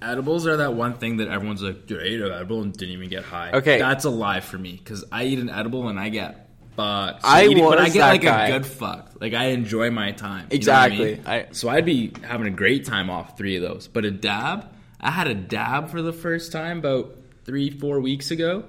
[0.02, 2.94] edibles are that one thing that everyone's like, "Dude, I ate an edible and didn't
[2.94, 3.78] even get high." Okay.
[3.80, 7.22] that's a lie for me because I eat an edible and I get fucked.
[7.24, 8.48] I eating- but I get that like guy.
[8.48, 9.12] a good fuck.
[9.20, 10.48] Like I enjoy my time.
[10.52, 11.06] You know what I Exactly.
[11.16, 11.24] mean?
[11.26, 13.88] I- so I'd be having a great time off three of those.
[13.88, 14.66] But a dab,
[15.00, 18.64] I had a dab for the first time about three, four weeks ago.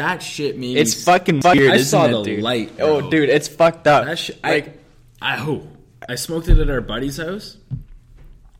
[0.00, 1.72] That shit made me It's fucking weird.
[1.72, 2.42] I saw it, the dude?
[2.42, 4.06] light, Oh, dude, it's fucked up.
[4.06, 4.80] That shit, like,
[5.20, 5.68] I, I, oh,
[6.08, 7.58] I smoked it at our buddy's house,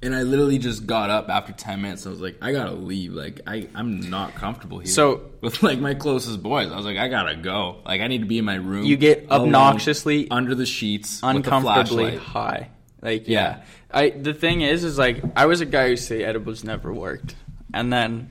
[0.02, 2.06] and I literally just got up after ten minutes.
[2.06, 3.14] I was like, I gotta leave.
[3.14, 4.86] Like, I, I'm not comfortable here.
[4.88, 7.78] So- with like my closest boys, I was like, I gotta go.
[7.86, 8.84] Like, I need to be in my room.
[8.84, 12.68] You get alone, obnoxiously under the sheets, uncomfortably high.
[13.00, 13.40] Like yeah.
[13.40, 13.62] Yeah.
[13.90, 17.34] I the thing is is like I was a guy who say edibles never worked.
[17.72, 18.30] And then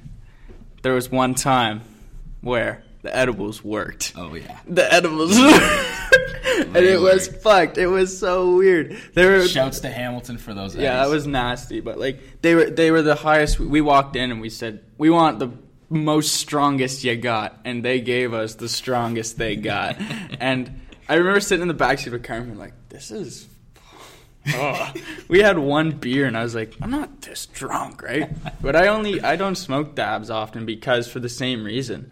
[0.83, 1.81] there was one time
[2.41, 4.13] where the edibles worked.
[4.15, 4.59] Oh yeah.
[4.67, 7.77] The edibles and it was fucked.
[7.77, 8.97] It was so weird.
[9.13, 10.75] They were Shouts to Hamilton for those.
[10.75, 11.11] yeah, that eggs.
[11.11, 14.49] was nasty, but like they were they were the highest we walked in and we
[14.49, 15.51] said, "We want the
[15.89, 19.97] most strongest you got." And they gave us the strongest they got.
[20.39, 23.47] and I remember sitting in the backseat with Carmen like, "This is
[24.47, 24.93] Oh,
[25.27, 28.31] we had one beer and I was like, I'm not this drunk, right?
[28.61, 32.11] But I only I don't smoke dabs often because for the same reason.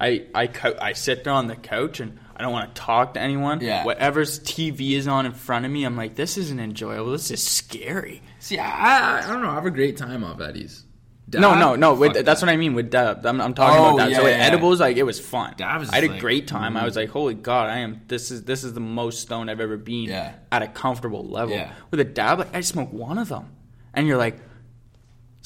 [0.00, 3.14] I I co- I sit there on the couch and I don't want to talk
[3.14, 3.60] to anyone.
[3.60, 3.84] Yeah.
[3.84, 7.12] Whatever's TV is on in front of me, I'm like, this isn't enjoyable.
[7.12, 8.22] This is scary.
[8.40, 9.50] See, I, I, I don't know.
[9.50, 10.84] I have a great time off Eddie's.
[11.32, 11.58] no, Dab?
[11.58, 11.94] no, no.
[11.94, 12.46] With, Fuck that's that.
[12.46, 13.24] what I mean with dab.
[13.24, 14.10] I'm, I'm talking Oh, about that.
[14.10, 15.54] yeah, so with yeah, edibles, like it was fun.
[15.56, 16.76] Dab is I had a great time.
[16.76, 16.84] I mm.
[16.84, 18.02] was like, holy god, I am.
[18.06, 20.34] This is this is the most stoned I've ever been Yeah.
[20.52, 21.58] at a comfortable level.
[21.90, 23.48] With a dab, like, I smoked one of them,
[23.94, 24.36] and you're like,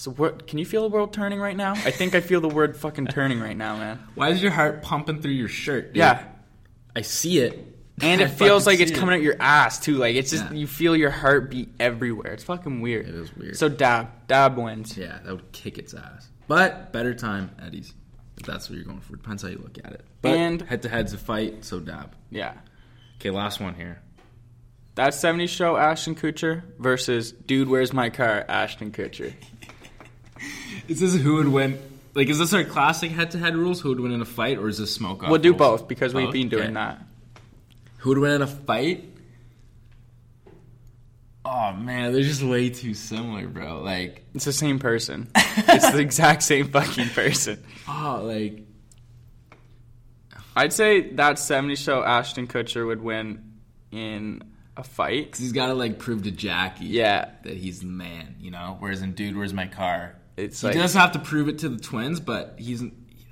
[0.01, 0.47] so what?
[0.47, 1.73] Can you feel the world turning right now?
[1.73, 3.99] I think I feel the word fucking turning right now, man.
[4.15, 5.89] Why is your heart pumping through your shirt?
[5.89, 5.97] dude?
[5.97, 6.25] Yeah.
[6.97, 7.67] I see it.
[8.03, 8.97] And I it feels like it's it.
[8.97, 9.97] coming out your ass too.
[9.97, 10.53] Like it's just Yeah.
[10.53, 12.33] you feel your heartbeat everywhere.
[12.33, 13.07] It's fucking weird.
[13.09, 13.57] It is weird.
[13.57, 14.97] So dab, dab wins.
[14.97, 16.29] Yeah, that would kick its ass.
[16.49, 17.93] But better time, Eddie's.
[18.39, 19.17] If that's what you're going for.
[19.17, 20.05] Depends how you look at it.
[20.23, 22.15] But And- head to head's a fight, so dab.
[22.31, 22.55] Yeah.
[23.19, 24.01] Okay, last one here.
[24.97, 29.33] That 70s show, Ashton Kutcher versus Dude, Where's My Car, Ashton Kutcher.
[30.91, 31.79] Is this who would win?
[32.15, 33.81] Like, is this our classic head to head rules?
[33.81, 35.23] Who would win in a fight, or is this smoke?
[35.23, 35.59] We'll do rules?
[35.59, 36.33] both because we've Both?
[36.33, 36.75] been doing Okay.
[36.75, 37.03] that.
[37.99, 39.05] Who would win in a fight?
[41.45, 43.81] Oh man, they're just way too similar, bro.
[43.83, 45.29] Like, It's the same person.
[45.37, 47.63] it's the exact same fucking person.
[47.89, 48.63] oh, like
[50.57, 53.53] I'd say that 70 show Ashton Kutcher would win
[53.91, 54.43] in
[54.77, 55.33] a fight.
[55.33, 57.31] 'cause he's got to like prove to Jackie, Yeah.
[57.45, 58.77] that he's the man, you know.
[58.81, 60.17] Whereas in Dude, Where's My Car?
[60.45, 62.83] It's he like does have to prove it to the twins, but he's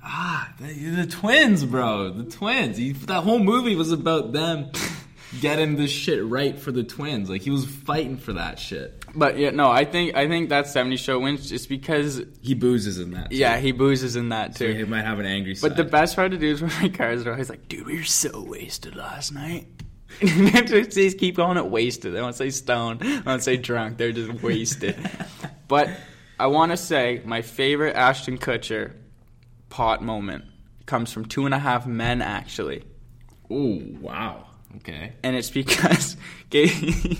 [0.03, 2.11] ah the, the twins, bro.
[2.11, 2.77] The twins.
[2.77, 4.71] He, that whole movie was about them
[5.41, 7.29] getting this shit right for the twins.
[7.29, 8.95] Like he was fighting for that shit.
[9.15, 12.99] But yeah, no, I think I think that seventy show wins just because He boozes
[12.99, 13.31] in that.
[13.31, 13.37] Too.
[13.37, 14.73] yeah, he boozes in that so too.
[14.73, 15.69] he might have an angry side.
[15.69, 18.03] But the best part of dudes when my cars are always like, dude, we were
[18.03, 19.67] so wasted last night.
[20.21, 22.13] they just keep calling it wasted.
[22.13, 22.99] They don't say stoned.
[23.01, 23.97] They don't say drunk.
[23.97, 24.97] They're just wasted.
[25.67, 25.89] but
[26.39, 28.93] I want to say my favorite Ashton Kutcher
[29.69, 30.45] pot moment
[30.85, 32.83] comes from Two and a Half Men, actually.
[33.51, 34.45] oh wow.
[34.77, 35.13] Okay.
[35.23, 36.15] And it's because
[36.51, 37.19] it-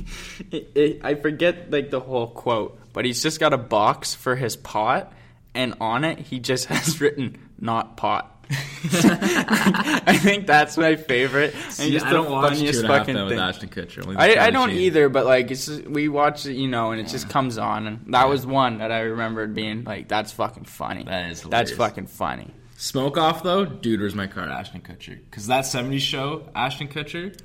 [0.76, 4.56] it- I forget like the whole quote, but he's just got a box for his
[4.56, 5.12] pot,
[5.54, 11.54] and on it he just has written "not pot." I think that's my favorite.
[11.54, 13.40] and See, just I the don't watch funniest Two and a Half fucking with thing.
[13.40, 14.16] Ashton Kutcher.
[14.18, 17.08] I, I don't either, but like it's just, we watch it, you know, and it
[17.10, 21.04] just comes on, and that was one that I remembered being like, "That's fucking funny."
[21.04, 22.52] That is that's fucking funny.
[22.78, 24.46] Smoke off though, dude, where's my car?
[24.50, 25.20] Ashton Kutcher.
[25.30, 27.38] Because that '70s show, Ashton Kutcher,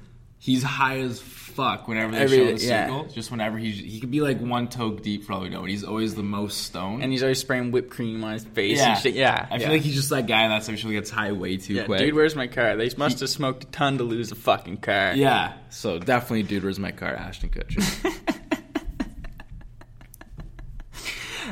[0.44, 2.87] he's high as fuck whenever they Every- show the yeah.
[2.87, 3.04] single.
[3.07, 5.70] Just whenever he he could be like one toke deep for all we know, but
[5.70, 7.02] he's always the most stoned.
[7.02, 9.14] And he's always spraying whipped cream on his face yeah, and shit.
[9.14, 9.61] Yeah, I yeah.
[9.61, 12.00] feel like he's just that guy that actually gets high way too yeah, quick.
[12.00, 12.76] dude, where's my car?
[12.76, 15.14] They must have smoked a ton to lose a fucking car.
[15.14, 17.14] yeah, so definitely, dude, where's my car?
[17.14, 18.12] Ashton Kutcher.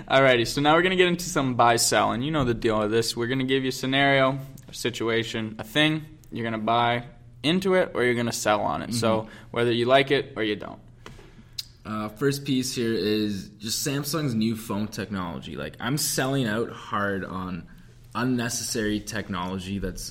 [0.09, 2.81] Alrighty, so now we're gonna get into some buy sell, and you know the deal
[2.81, 3.17] with this.
[3.17, 6.05] We're gonna give you a scenario, a situation, a thing.
[6.31, 7.05] You're gonna buy
[7.43, 8.95] into it, or you're gonna sell on it.
[8.95, 10.81] So whether you like it or you don't.
[11.85, 15.57] Uh, first piece here is just Samsung's new phone technology.
[15.57, 17.67] Like I'm selling out hard on
[18.15, 20.11] unnecessary technology that's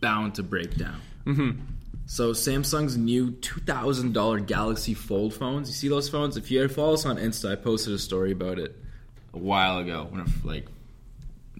[0.00, 1.00] bound to break down.
[1.26, 1.60] Mm-hmm.
[2.06, 5.68] So Samsung's new two thousand dollar Galaxy Fold phones.
[5.68, 6.36] You see those phones?
[6.36, 8.76] If you follow us on Insta, I posted a story about it
[9.34, 10.66] a while ago when it, like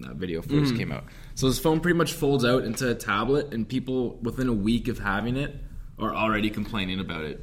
[0.01, 0.77] that video 1st mm.
[0.77, 1.05] came out.
[1.35, 4.87] So this phone pretty much folds out into a tablet, and people within a week
[4.87, 5.55] of having it
[5.99, 7.41] are already complaining about it,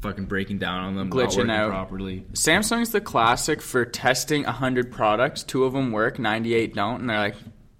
[0.00, 1.70] fucking breaking down on them, Glitching out.
[1.70, 2.26] properly.
[2.32, 5.42] Samsung's the classic for testing hundred products.
[5.42, 7.36] Two of them work, ninety-eight don't, and they're like,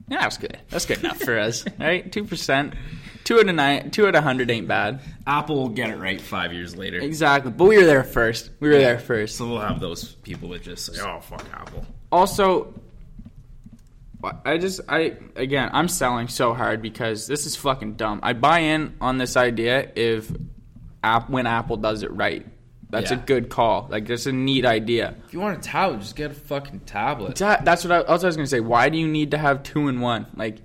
[0.08, 0.58] "Yeah, that's good.
[0.70, 2.10] That's good enough for us, right?
[2.10, 2.74] Two percent,
[3.24, 5.00] two out of nine, two out of hundred ain't bad.
[5.26, 6.98] Apple will get it right five years later.
[6.98, 7.50] Exactly.
[7.50, 8.50] But we were there first.
[8.60, 9.37] We were there first.
[9.37, 12.72] So we'll have those people that just say, "Oh fuck Apple." also
[14.44, 18.20] I just I again I'm selling so hard because this is fucking dumb.
[18.22, 20.30] I buy in on this idea if
[21.02, 22.46] app when Apple does it right.
[22.90, 23.88] That's a good call.
[23.90, 25.16] Like that's a neat idea.
[25.26, 27.34] If you want a tablet, just get a fucking tablet.
[27.37, 28.60] That- That's what I, what I was gonna say.
[28.60, 30.26] Why do you need to have two in one?
[30.37, 30.58] Like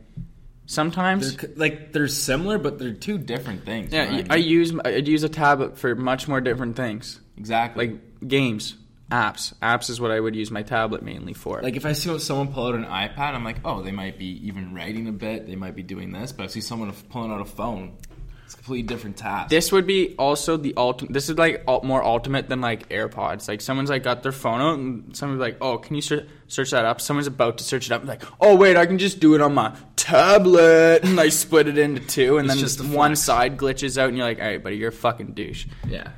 [0.65, 3.91] sometimes, They're, like they're similar, but they're two different things.
[3.91, 7.87] yeah, what I use I use a tablet for much more different things, exactly.
[7.89, 8.75] like games,
[9.09, 9.53] apps.
[9.61, 11.61] Apps is what I would use my tablet mainly for.
[11.61, 14.45] Like if I see someone pull out an iPad, I'm like, oh, they might be
[14.47, 15.47] even writing a bit.
[15.47, 16.31] They might be doing this.
[16.31, 17.97] But I see someone pulling out a phone.
[18.45, 19.49] It's a completely different task.
[19.51, 21.13] This would be also the ultimate.
[21.13, 23.47] This is like more ultimate than like AirPods.
[23.47, 26.71] Like someone's like got their phone out and someone's like, "Oh, can you ser- search
[26.71, 29.35] that up?" Someone's about to search it up, like, "Oh wait, I can just do
[29.35, 33.15] it on my tablet," and like split it into two, and It's then just one
[33.15, 36.09] side glitches out, and you're like, "All right, buddy, you're a fucking douche." yeah,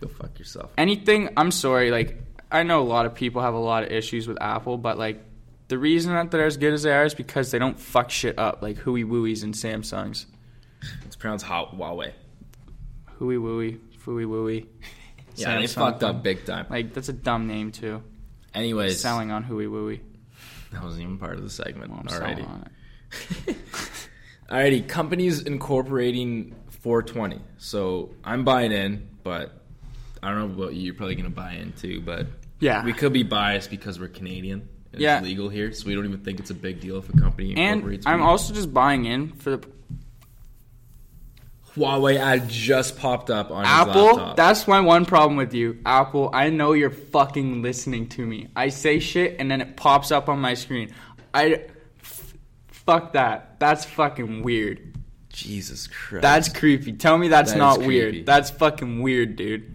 [0.00, 0.70] go fuck yourself.
[0.78, 1.28] Anything.
[1.36, 1.90] I'm sorry.
[1.90, 2.18] Like
[2.54, 5.20] I know a lot of people have a lot of issues with Apple, but like
[5.66, 8.38] the reason that they're as good as they are is because they don't fuck shit
[8.38, 10.26] up like Huey Wooies and Samsungs.
[11.04, 12.12] It's pronounced hot Huawei.
[13.18, 14.66] Huey Wooey, Fooey Wooey.
[15.36, 16.66] Yeah, they fucked up big time.
[16.70, 18.04] Like that's a dumb name too.
[18.54, 19.98] Anyways, Selling on Huey Wooey.
[20.70, 21.90] That wasn't even part of the segment.
[21.90, 22.68] Well, Alrighty.
[24.48, 27.40] Alrighty, companies incorporating 420.
[27.58, 29.60] So I'm buying in, but
[30.22, 30.82] I don't know about you.
[30.82, 32.28] You're probably gonna buy in too, but
[32.64, 32.82] Yeah.
[32.82, 34.66] we could be biased because we're Canadian.
[34.92, 35.18] And Yeah.
[35.18, 37.54] it's legal here, so we don't even think it's a big deal if a company
[37.56, 38.00] And.
[38.06, 39.68] I'm also just buying in for the
[41.76, 44.34] Huawei ad just popped up on Apple.
[44.34, 46.30] That's my one problem with you, Apple.
[46.32, 48.48] I know you're fucking listening to me.
[48.56, 50.94] I say shit and then it pops up on my screen.
[51.34, 51.64] I
[52.00, 52.34] f-
[52.68, 53.58] fuck that.
[53.58, 54.94] That's fucking weird.
[55.28, 56.22] Jesus Christ.
[56.22, 56.92] That's creepy.
[56.92, 58.24] Tell me that's That not weird.
[58.24, 59.74] That's fucking weird, dude.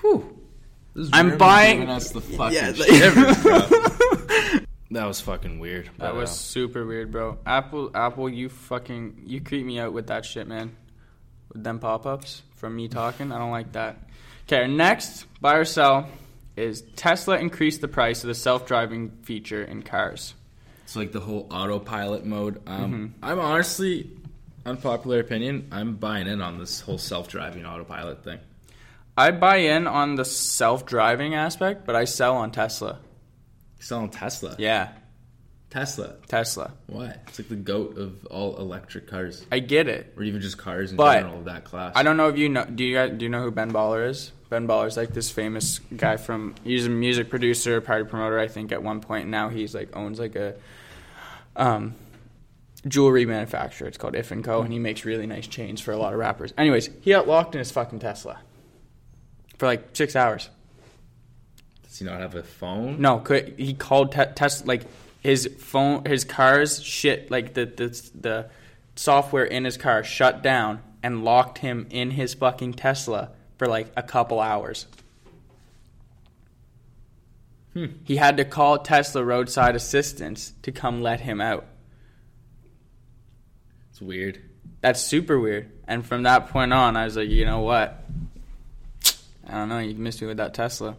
[0.00, 0.37] Whew.
[0.98, 3.60] This I'm buying- giving us the fucking Yeah, like- shivers, bro.
[4.90, 5.90] That was fucking weird.
[5.98, 7.38] That was uh, super weird, bro.
[7.46, 10.74] Apple, Apple, you fucking you creep me out with that shit, man.
[11.52, 13.96] With them pop-ups from me talking, I don't like that.
[14.46, 16.08] Okay, our next buy or sell
[16.56, 20.34] is Tesla increased the price of the self-driving feature in cars.
[20.84, 22.60] It's like the whole autopilot mode.
[22.66, 23.24] Um, Mm-hmm.
[23.24, 24.10] I'm honestly,
[24.66, 28.38] unpopular opinion, I'm buying in on this whole self-driving autopilot thing.
[29.18, 33.00] I buy in on the self-driving aspect, but I sell on Tesla.
[33.80, 34.54] Sell on Tesla.
[34.60, 34.90] Yeah,
[35.70, 36.14] Tesla.
[36.28, 36.72] Tesla.
[36.86, 37.20] What?
[37.26, 40.14] It's like the goat of all electric cars, I get it.
[40.16, 41.94] or even just cars in But general of that class.
[41.96, 42.64] I don't know if you know.
[42.64, 44.30] Do you guys, do you know who Ben Baller is?
[44.50, 46.54] Ben Baller's like this famous guy from.
[46.62, 48.38] He's a music producer, party promoter.
[48.38, 50.54] I think at one point now he's like owns like a
[51.56, 51.96] um,
[52.86, 53.88] jewelry manufacturer.
[53.88, 54.62] It's called If and Co.
[54.62, 56.54] And he makes really nice chains for a lot of rappers.
[56.56, 58.38] Anyways, he got locked in his fucking Tesla
[59.58, 60.48] for like six hours.
[61.84, 63.00] Does he not have a phone?
[63.00, 64.82] No, could, he called te- Tesla like
[65.20, 68.50] his phone, his car's shit, like the the the
[68.96, 73.88] software in his car shut down and locked him in his fucking Tesla for like
[73.96, 74.86] a couple hours.
[77.74, 77.86] Hmm.
[78.04, 81.66] He had to call Tesla roadside assistance to come let him out.
[83.90, 84.40] It's weird.
[84.80, 85.70] That's super weird.
[85.86, 88.04] And from that point on, I was like, you know what?
[89.48, 89.78] I don't know.
[89.78, 90.96] You missed me with that Tesla.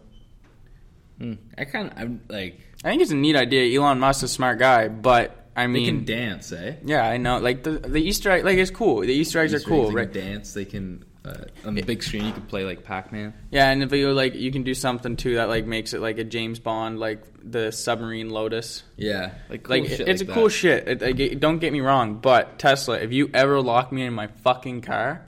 [1.18, 1.34] Hmm.
[1.58, 3.78] I kind of, I'm like, I think it's a neat idea.
[3.78, 6.76] Elon Musk's a smart guy, but I mean, they can dance, eh?
[6.84, 7.38] Yeah, I know.
[7.38, 9.00] Like the the Easter egg, like it's cool.
[9.00, 10.12] The Easter eggs Easter are cool, eggs, they right?
[10.12, 10.54] Can dance.
[10.54, 11.34] They can uh,
[11.66, 12.24] on the big screen.
[12.24, 13.34] You can play like Pac-Man.
[13.50, 16.16] Yeah, and if you like, you can do something too that like makes it like
[16.16, 18.82] a James Bond, like the submarine Lotus.
[18.96, 20.88] Yeah, like cool Like it's like a cool shit.
[20.88, 24.28] It, it- don't get me wrong, but Tesla, if you ever lock me in my
[24.28, 25.26] fucking car,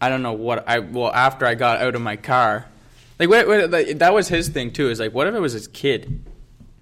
[0.00, 0.78] I don't know what I.
[0.80, 2.66] Well, after I got out of my car,
[3.18, 4.90] like what, what like, that was his thing too.
[4.90, 6.22] Is like, what if it was his kid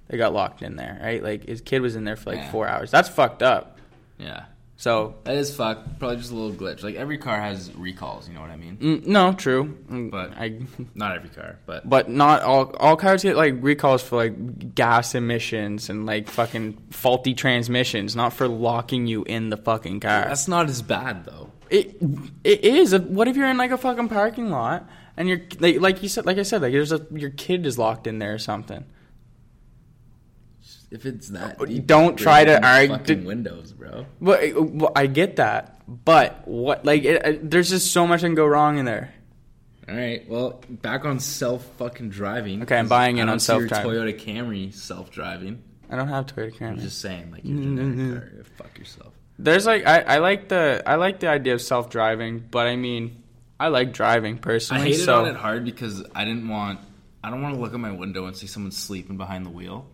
[0.09, 1.23] that got locked in there, right?
[1.23, 2.51] Like his kid was in there for like Yeah.
[2.51, 2.91] four hours.
[2.91, 3.79] That's fucked up.
[4.19, 4.45] Yeah,
[4.77, 6.01] So that is fucked.
[6.01, 6.83] Probably just a little glitch.
[6.83, 8.29] Like every car has recalls.
[8.29, 8.77] You know what I mean?
[8.79, 9.79] mm, no, true.
[9.89, 10.61] Mm, But- I.
[10.95, 15.15] Not every car, but But not all all cars get like recalls for like gas
[15.15, 20.25] emissions and like fucking faulty transmissions, not for locking you in the fucking car.
[20.27, 21.51] that's not as bad though.
[21.71, 21.97] It
[22.43, 22.95] it is.
[22.99, 26.27] What if you're in like a fucking parking lot and you're like like you said
[26.27, 28.85] like I said like there's a your kid is locked in there or something.
[30.91, 34.07] If it's that, deep, don't try to argue- Fucking windows, bro.
[34.21, 38.35] Well, well, I get that, but what like it, it- there's just so much can
[38.35, 39.13] go wrong in there.
[39.89, 40.27] All right.
[40.29, 42.63] Well, back on self fucking driving.
[42.63, 43.91] Okay, i'm buying in on self-driving.
[43.91, 45.63] Toyota Camry self driving.
[45.91, 46.69] I don't have Toyota Camry.
[46.71, 48.45] I'm just saying, like you're Mm, generic mm, car.
[48.57, 49.13] Fuck yourself.
[49.39, 52.77] There's like I, I like the I like the idea of self driving, but I
[52.77, 53.23] mean
[53.61, 56.81] I like driving personally I hated so on it hard because I didn't want.
[57.23, 59.87] I don't want to look at my window and see someone sleeping behind the wheel.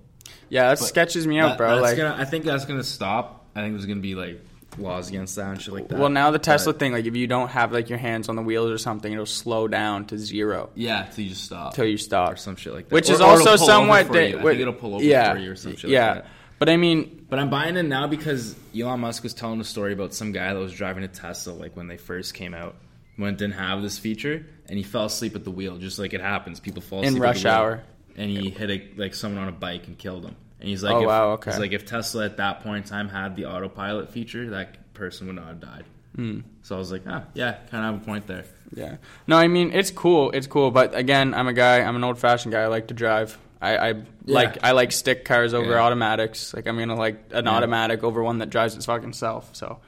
[0.49, 1.81] Yeah, that But sketches me out, That- bro.
[1.81, 3.45] Like, gonna, I think that's gonna stop.
[3.55, 4.41] I think there's gonna be like
[4.79, 5.99] laws against that and shit like that.
[5.99, 8.37] well, now the Tesla But, thing, like if you don't have like your hands on
[8.37, 11.97] the wheels or something, it'll slow down to zero yeah, till you stop till you
[11.99, 12.95] stop, or some shit like that.
[12.95, 14.07] which Or- is or also somewhat.
[14.15, 14.39] you.
[14.39, 15.91] I think it'll pull over yeah, for you or some shit.
[15.91, 16.27] Yeah, like that.
[16.61, 19.93] but I mean, But I'm buying in now because Elon Musk was telling a story
[19.93, 22.77] about some guy that was driving a Tesla like when they first came out,
[23.17, 26.15] when it didn't have this feature, and he fell asleep at the wheel, just like
[26.15, 26.61] it happens.
[26.61, 27.83] People fall In asleep at rush hour.
[28.17, 30.37] And he hit a, like someone on a bike and killed him.
[30.61, 31.51] And he's like, Oh, if, wow, okay.
[31.53, 35.27] He's like, if Tesla at that point in time had the autopilot feature, that person
[35.27, 35.85] would not have died.
[36.17, 36.41] Hmm.
[36.63, 38.45] So I was like, ah, yeah, kind of have a point there.
[38.75, 38.97] yeah.
[39.27, 40.31] No, I mean it's cool.
[40.33, 41.81] It's cool, but again, I'm a guy.
[41.81, 42.63] I'm an old fashioned guy.
[42.63, 43.39] I like to drive.
[43.63, 43.95] I, I
[44.25, 45.83] like I like stick cars over Yeah.
[45.83, 46.53] automatics.
[46.55, 47.51] Like I'm gonna like an Yeah.
[47.53, 49.55] automatic over one that drives its fucking self.
[49.55, 49.79] So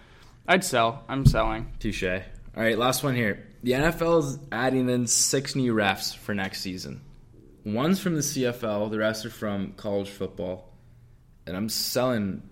[0.46, 1.04] I'd sell.
[1.08, 1.72] I'm selling.
[1.80, 2.04] Touche.
[2.04, 2.20] All
[2.62, 3.46] right, last one here.
[3.62, 7.00] The NFL is adding in six new refs for next season.
[7.64, 10.72] One's from the CFL, the rest are from college football.
[11.46, 12.42] And I'm selling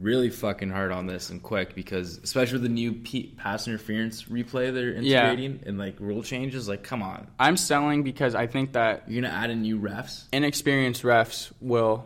[0.00, 4.24] really fucking hard on this and quick because especially with the new P- pass interference
[4.24, 5.30] replay they're Yeah.
[5.30, 6.68] integrating and like rule changes.
[6.68, 10.24] Like, come on, I'm selling because I think that you're gonna add in new refs.
[10.32, 12.04] inexperienced refs will,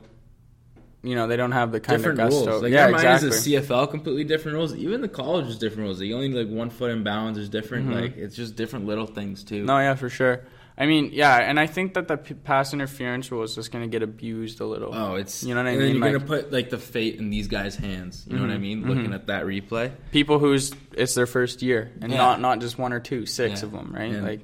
[1.03, 2.51] you know, they don't have the kind different of gusto.
[2.51, 2.63] rules.
[2.63, 3.29] Like yeah, yeah, exactly.
[3.31, 4.75] is the CFL completely different rules.
[4.77, 5.99] Even the college is different rules.
[6.01, 7.39] Like, you only need, like one foot in bounds.
[7.39, 7.89] There's different.
[7.89, 7.95] Mhm.
[8.03, 9.65] Like it's just different little things too.
[9.65, 10.43] No, yeah, for sure.
[10.77, 13.85] I mean, yeah, and I think that the p- pass interference rule is just going
[13.85, 14.95] to get abused a little.
[14.95, 15.97] Oh, it's You know what I mean?
[15.97, 18.27] you're Like- gonna put like the fate in these guys' hands.
[18.29, 18.83] You know what I Mhm, mean?
[18.85, 18.89] mhm.
[18.89, 22.19] Looking at that replay, People who's it's their first year, and Yeah.
[22.19, 23.67] not not just one or two, six Yeah.
[23.67, 24.13] of them, right?
[24.13, 24.41] And- Like,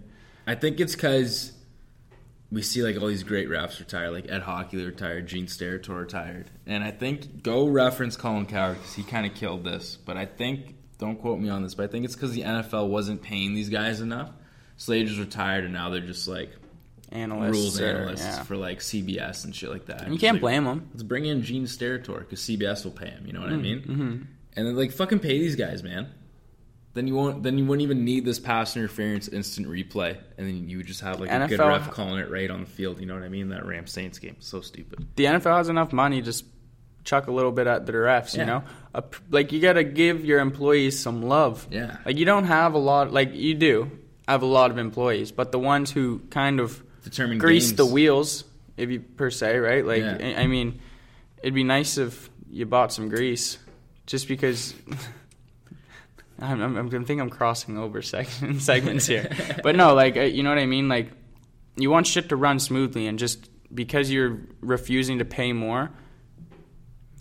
[0.47, 1.53] I think it's because
[2.51, 6.51] we see like all these great refs retire, like Ed Hochuli retired, Gene Steratore retired,
[6.67, 9.97] and I think go reference Colin Cowherd because he kind of killed this.
[10.05, 12.89] But I think don't quote me on this, but I think it's because the NFL
[12.89, 14.31] wasn't paying these guys enough,
[14.87, 16.51] they retired, and now they're just like
[17.11, 18.43] analysts, rules or- analysts yeah.
[18.45, 20.03] for like CBS and shit like that.
[20.03, 20.89] And you can't Like, blame them.
[20.93, 23.27] Let's bring in Gene Steratore because CBS will pay him.
[23.27, 23.83] You know what I mean?
[23.83, 24.17] hmm
[24.57, 26.09] And then like fucking pay these guys, man.
[26.95, 27.43] Then you won't.
[27.43, 31.03] Then you wouldn't even need this pass interference instant replay, and then you would just
[31.03, 32.99] have like a good ref calling it right on the field.
[32.99, 33.51] You know what I mean?
[33.51, 35.07] That Rams Saints game, so stupid.
[35.15, 36.45] The NFL has enough money, just
[37.05, 38.35] chuck a little bit at the refs.
[38.35, 38.47] You Yeah.
[38.47, 38.65] know,
[38.95, 41.69] a, like you got to give your employees some love.
[41.71, 41.99] Yeah.
[42.05, 43.13] Like you don't have a lot.
[43.13, 43.91] Like you do
[44.33, 47.77] have a lot of employees, but the ones who kind of Determine grease games.
[47.77, 48.45] the wheels,
[48.77, 49.85] if you per se, right?
[49.85, 50.19] Like Yeah.
[50.21, 50.81] I I mean,
[51.43, 53.59] it'd be nice if you bought some grease,
[54.07, 54.75] just because.
[56.41, 59.29] I'm, I'm, I'm I think I'm crossing over section, segments here,
[59.65, 60.89] but no, like uh, you know what I mean.
[60.89, 61.11] Like
[61.77, 65.91] you want shit to run smoothly, and just because you're refusing to pay more,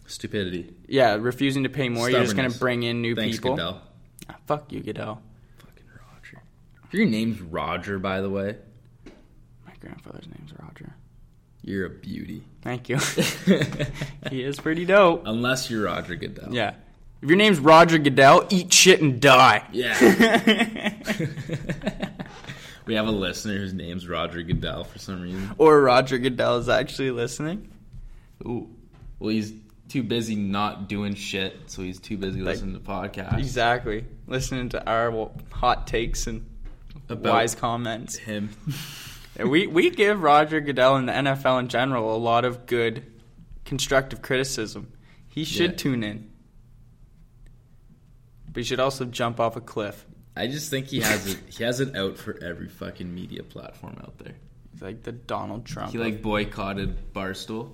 [0.05, 0.71] Stupidity.
[0.87, 3.55] yeah, refusing to pay more, you're just gonna bring in new Thanks, people.
[3.55, 3.81] Goodell.
[4.29, 5.21] Ah, fuck you, Goodell.
[6.91, 8.55] Your name's Roger, by the way.
[9.65, 10.93] My grandfather's name's Roger.
[11.63, 12.43] You're a beauty.
[12.61, 12.97] Thank you.
[14.29, 15.23] he is pretty dope.
[15.25, 16.53] Unless you're Roger Goodell.
[16.53, 16.75] Yeah.
[17.21, 19.63] If your name's Roger Goodell, eat shit and die.
[19.73, 19.97] Yeah.
[22.85, 25.51] we have a listener whose name's Roger Goodell for some reason.
[25.57, 27.69] or Roger Goodell is actually listening.
[28.45, 28.69] Ooh.
[29.19, 29.51] Well, he's
[29.89, 33.39] too busy not doing shit, so he's too busy Like- listening to podcasts.
[33.39, 34.05] Exactly.
[34.27, 36.45] Listening to our hot takes and
[37.09, 38.15] About wise comments.
[38.17, 38.49] him.
[39.39, 43.03] We, we give Roger Goodell and the NFL in general a lot of good
[43.65, 44.91] constructive criticism.
[45.27, 45.77] He should Yeah.
[45.77, 46.31] tune in.
[48.47, 50.07] But he should also jump off a cliff.
[50.35, 51.39] I just think he has it.
[51.49, 54.33] He has it out for every fucking media platform out there.
[54.71, 55.91] He's like the Donald Trump.
[55.91, 57.73] He like boycotted Barstool.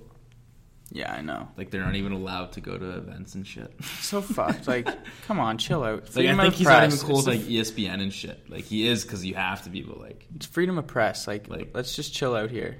[0.94, 1.48] Yeah, I know.
[1.58, 3.74] Like they're not even allowed to go to events and shit.
[4.00, 4.66] So fucked.
[4.66, 4.88] Like,
[5.26, 6.14] come on, chill out.
[6.16, 6.94] Like I think he's not press.
[6.94, 8.48] even cool with It's like the- ESPN and shit.
[8.48, 11.26] Like he is because you have to be, but like It's freedom of press.
[11.26, 12.78] Like, Like- let's just chill out here.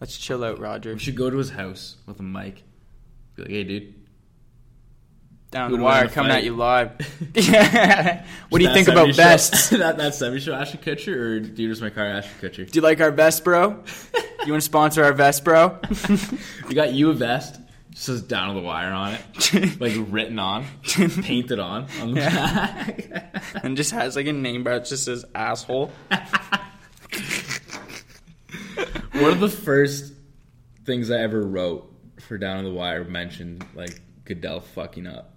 [0.00, 0.92] Let's chill out, Roger.
[0.94, 2.62] we should go to his house with a mic.
[3.34, 3.94] Be like, hey, dude.
[5.50, 6.38] Down the wire, coming fight?
[6.38, 6.90] at you live.
[8.50, 9.38] what do you think 70 about?
[9.70, 12.70] Do that that seventy show Ashton Kutcher or Dude is my car Ashton Kutcher?
[12.70, 13.82] Do you like our vest, bro?
[14.46, 15.78] You want to sponsor our vest, bro?
[16.68, 17.60] We got you a vest.
[17.90, 21.86] Just says down to the wire on it, like written on, painted on.
[22.00, 23.64] on the back.
[23.64, 25.90] and just has like a name, it just says asshole.
[29.12, 30.12] One of the first
[30.84, 31.90] things I ever wrote
[32.20, 35.32] for Down to the Wire mentioned like Goodell fucking up.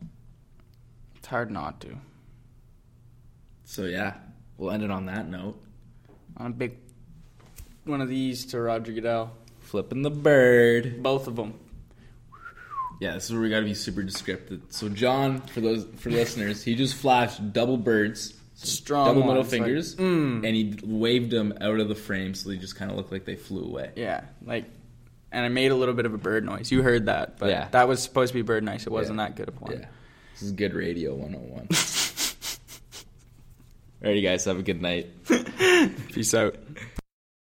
[1.16, 1.96] It's hard not to.
[3.64, 4.16] So yeah,
[4.58, 5.62] we'll end it on that note.
[6.36, 6.76] On a big
[7.86, 9.32] one of these to Roger Goodell.
[9.62, 11.02] Flipping the bird.
[11.04, 11.54] Both of them.
[13.00, 14.62] Yeah, this is where we got to be super descriptive.
[14.70, 19.54] So John, for those for listeners, he just flashed double birds, Strong double middle ones,
[19.54, 20.46] like, fingers, mm.
[20.46, 23.24] and he waved them out of the frame, so they just kind of looked like
[23.24, 23.92] they flew away.
[23.96, 24.66] Yeah, like,
[25.32, 26.72] and I made a little bit of a bird noise.
[26.72, 27.70] You heard that, but Yeah.
[27.72, 28.86] that was supposed to be bird noise.
[28.86, 29.28] It wasn't Yeah.
[29.28, 29.72] that good of one.
[29.72, 29.86] Yeah,
[30.34, 31.68] this is good radio 101.
[34.04, 35.08] Alrighty, guys, have a good night.
[36.12, 36.58] Peace out.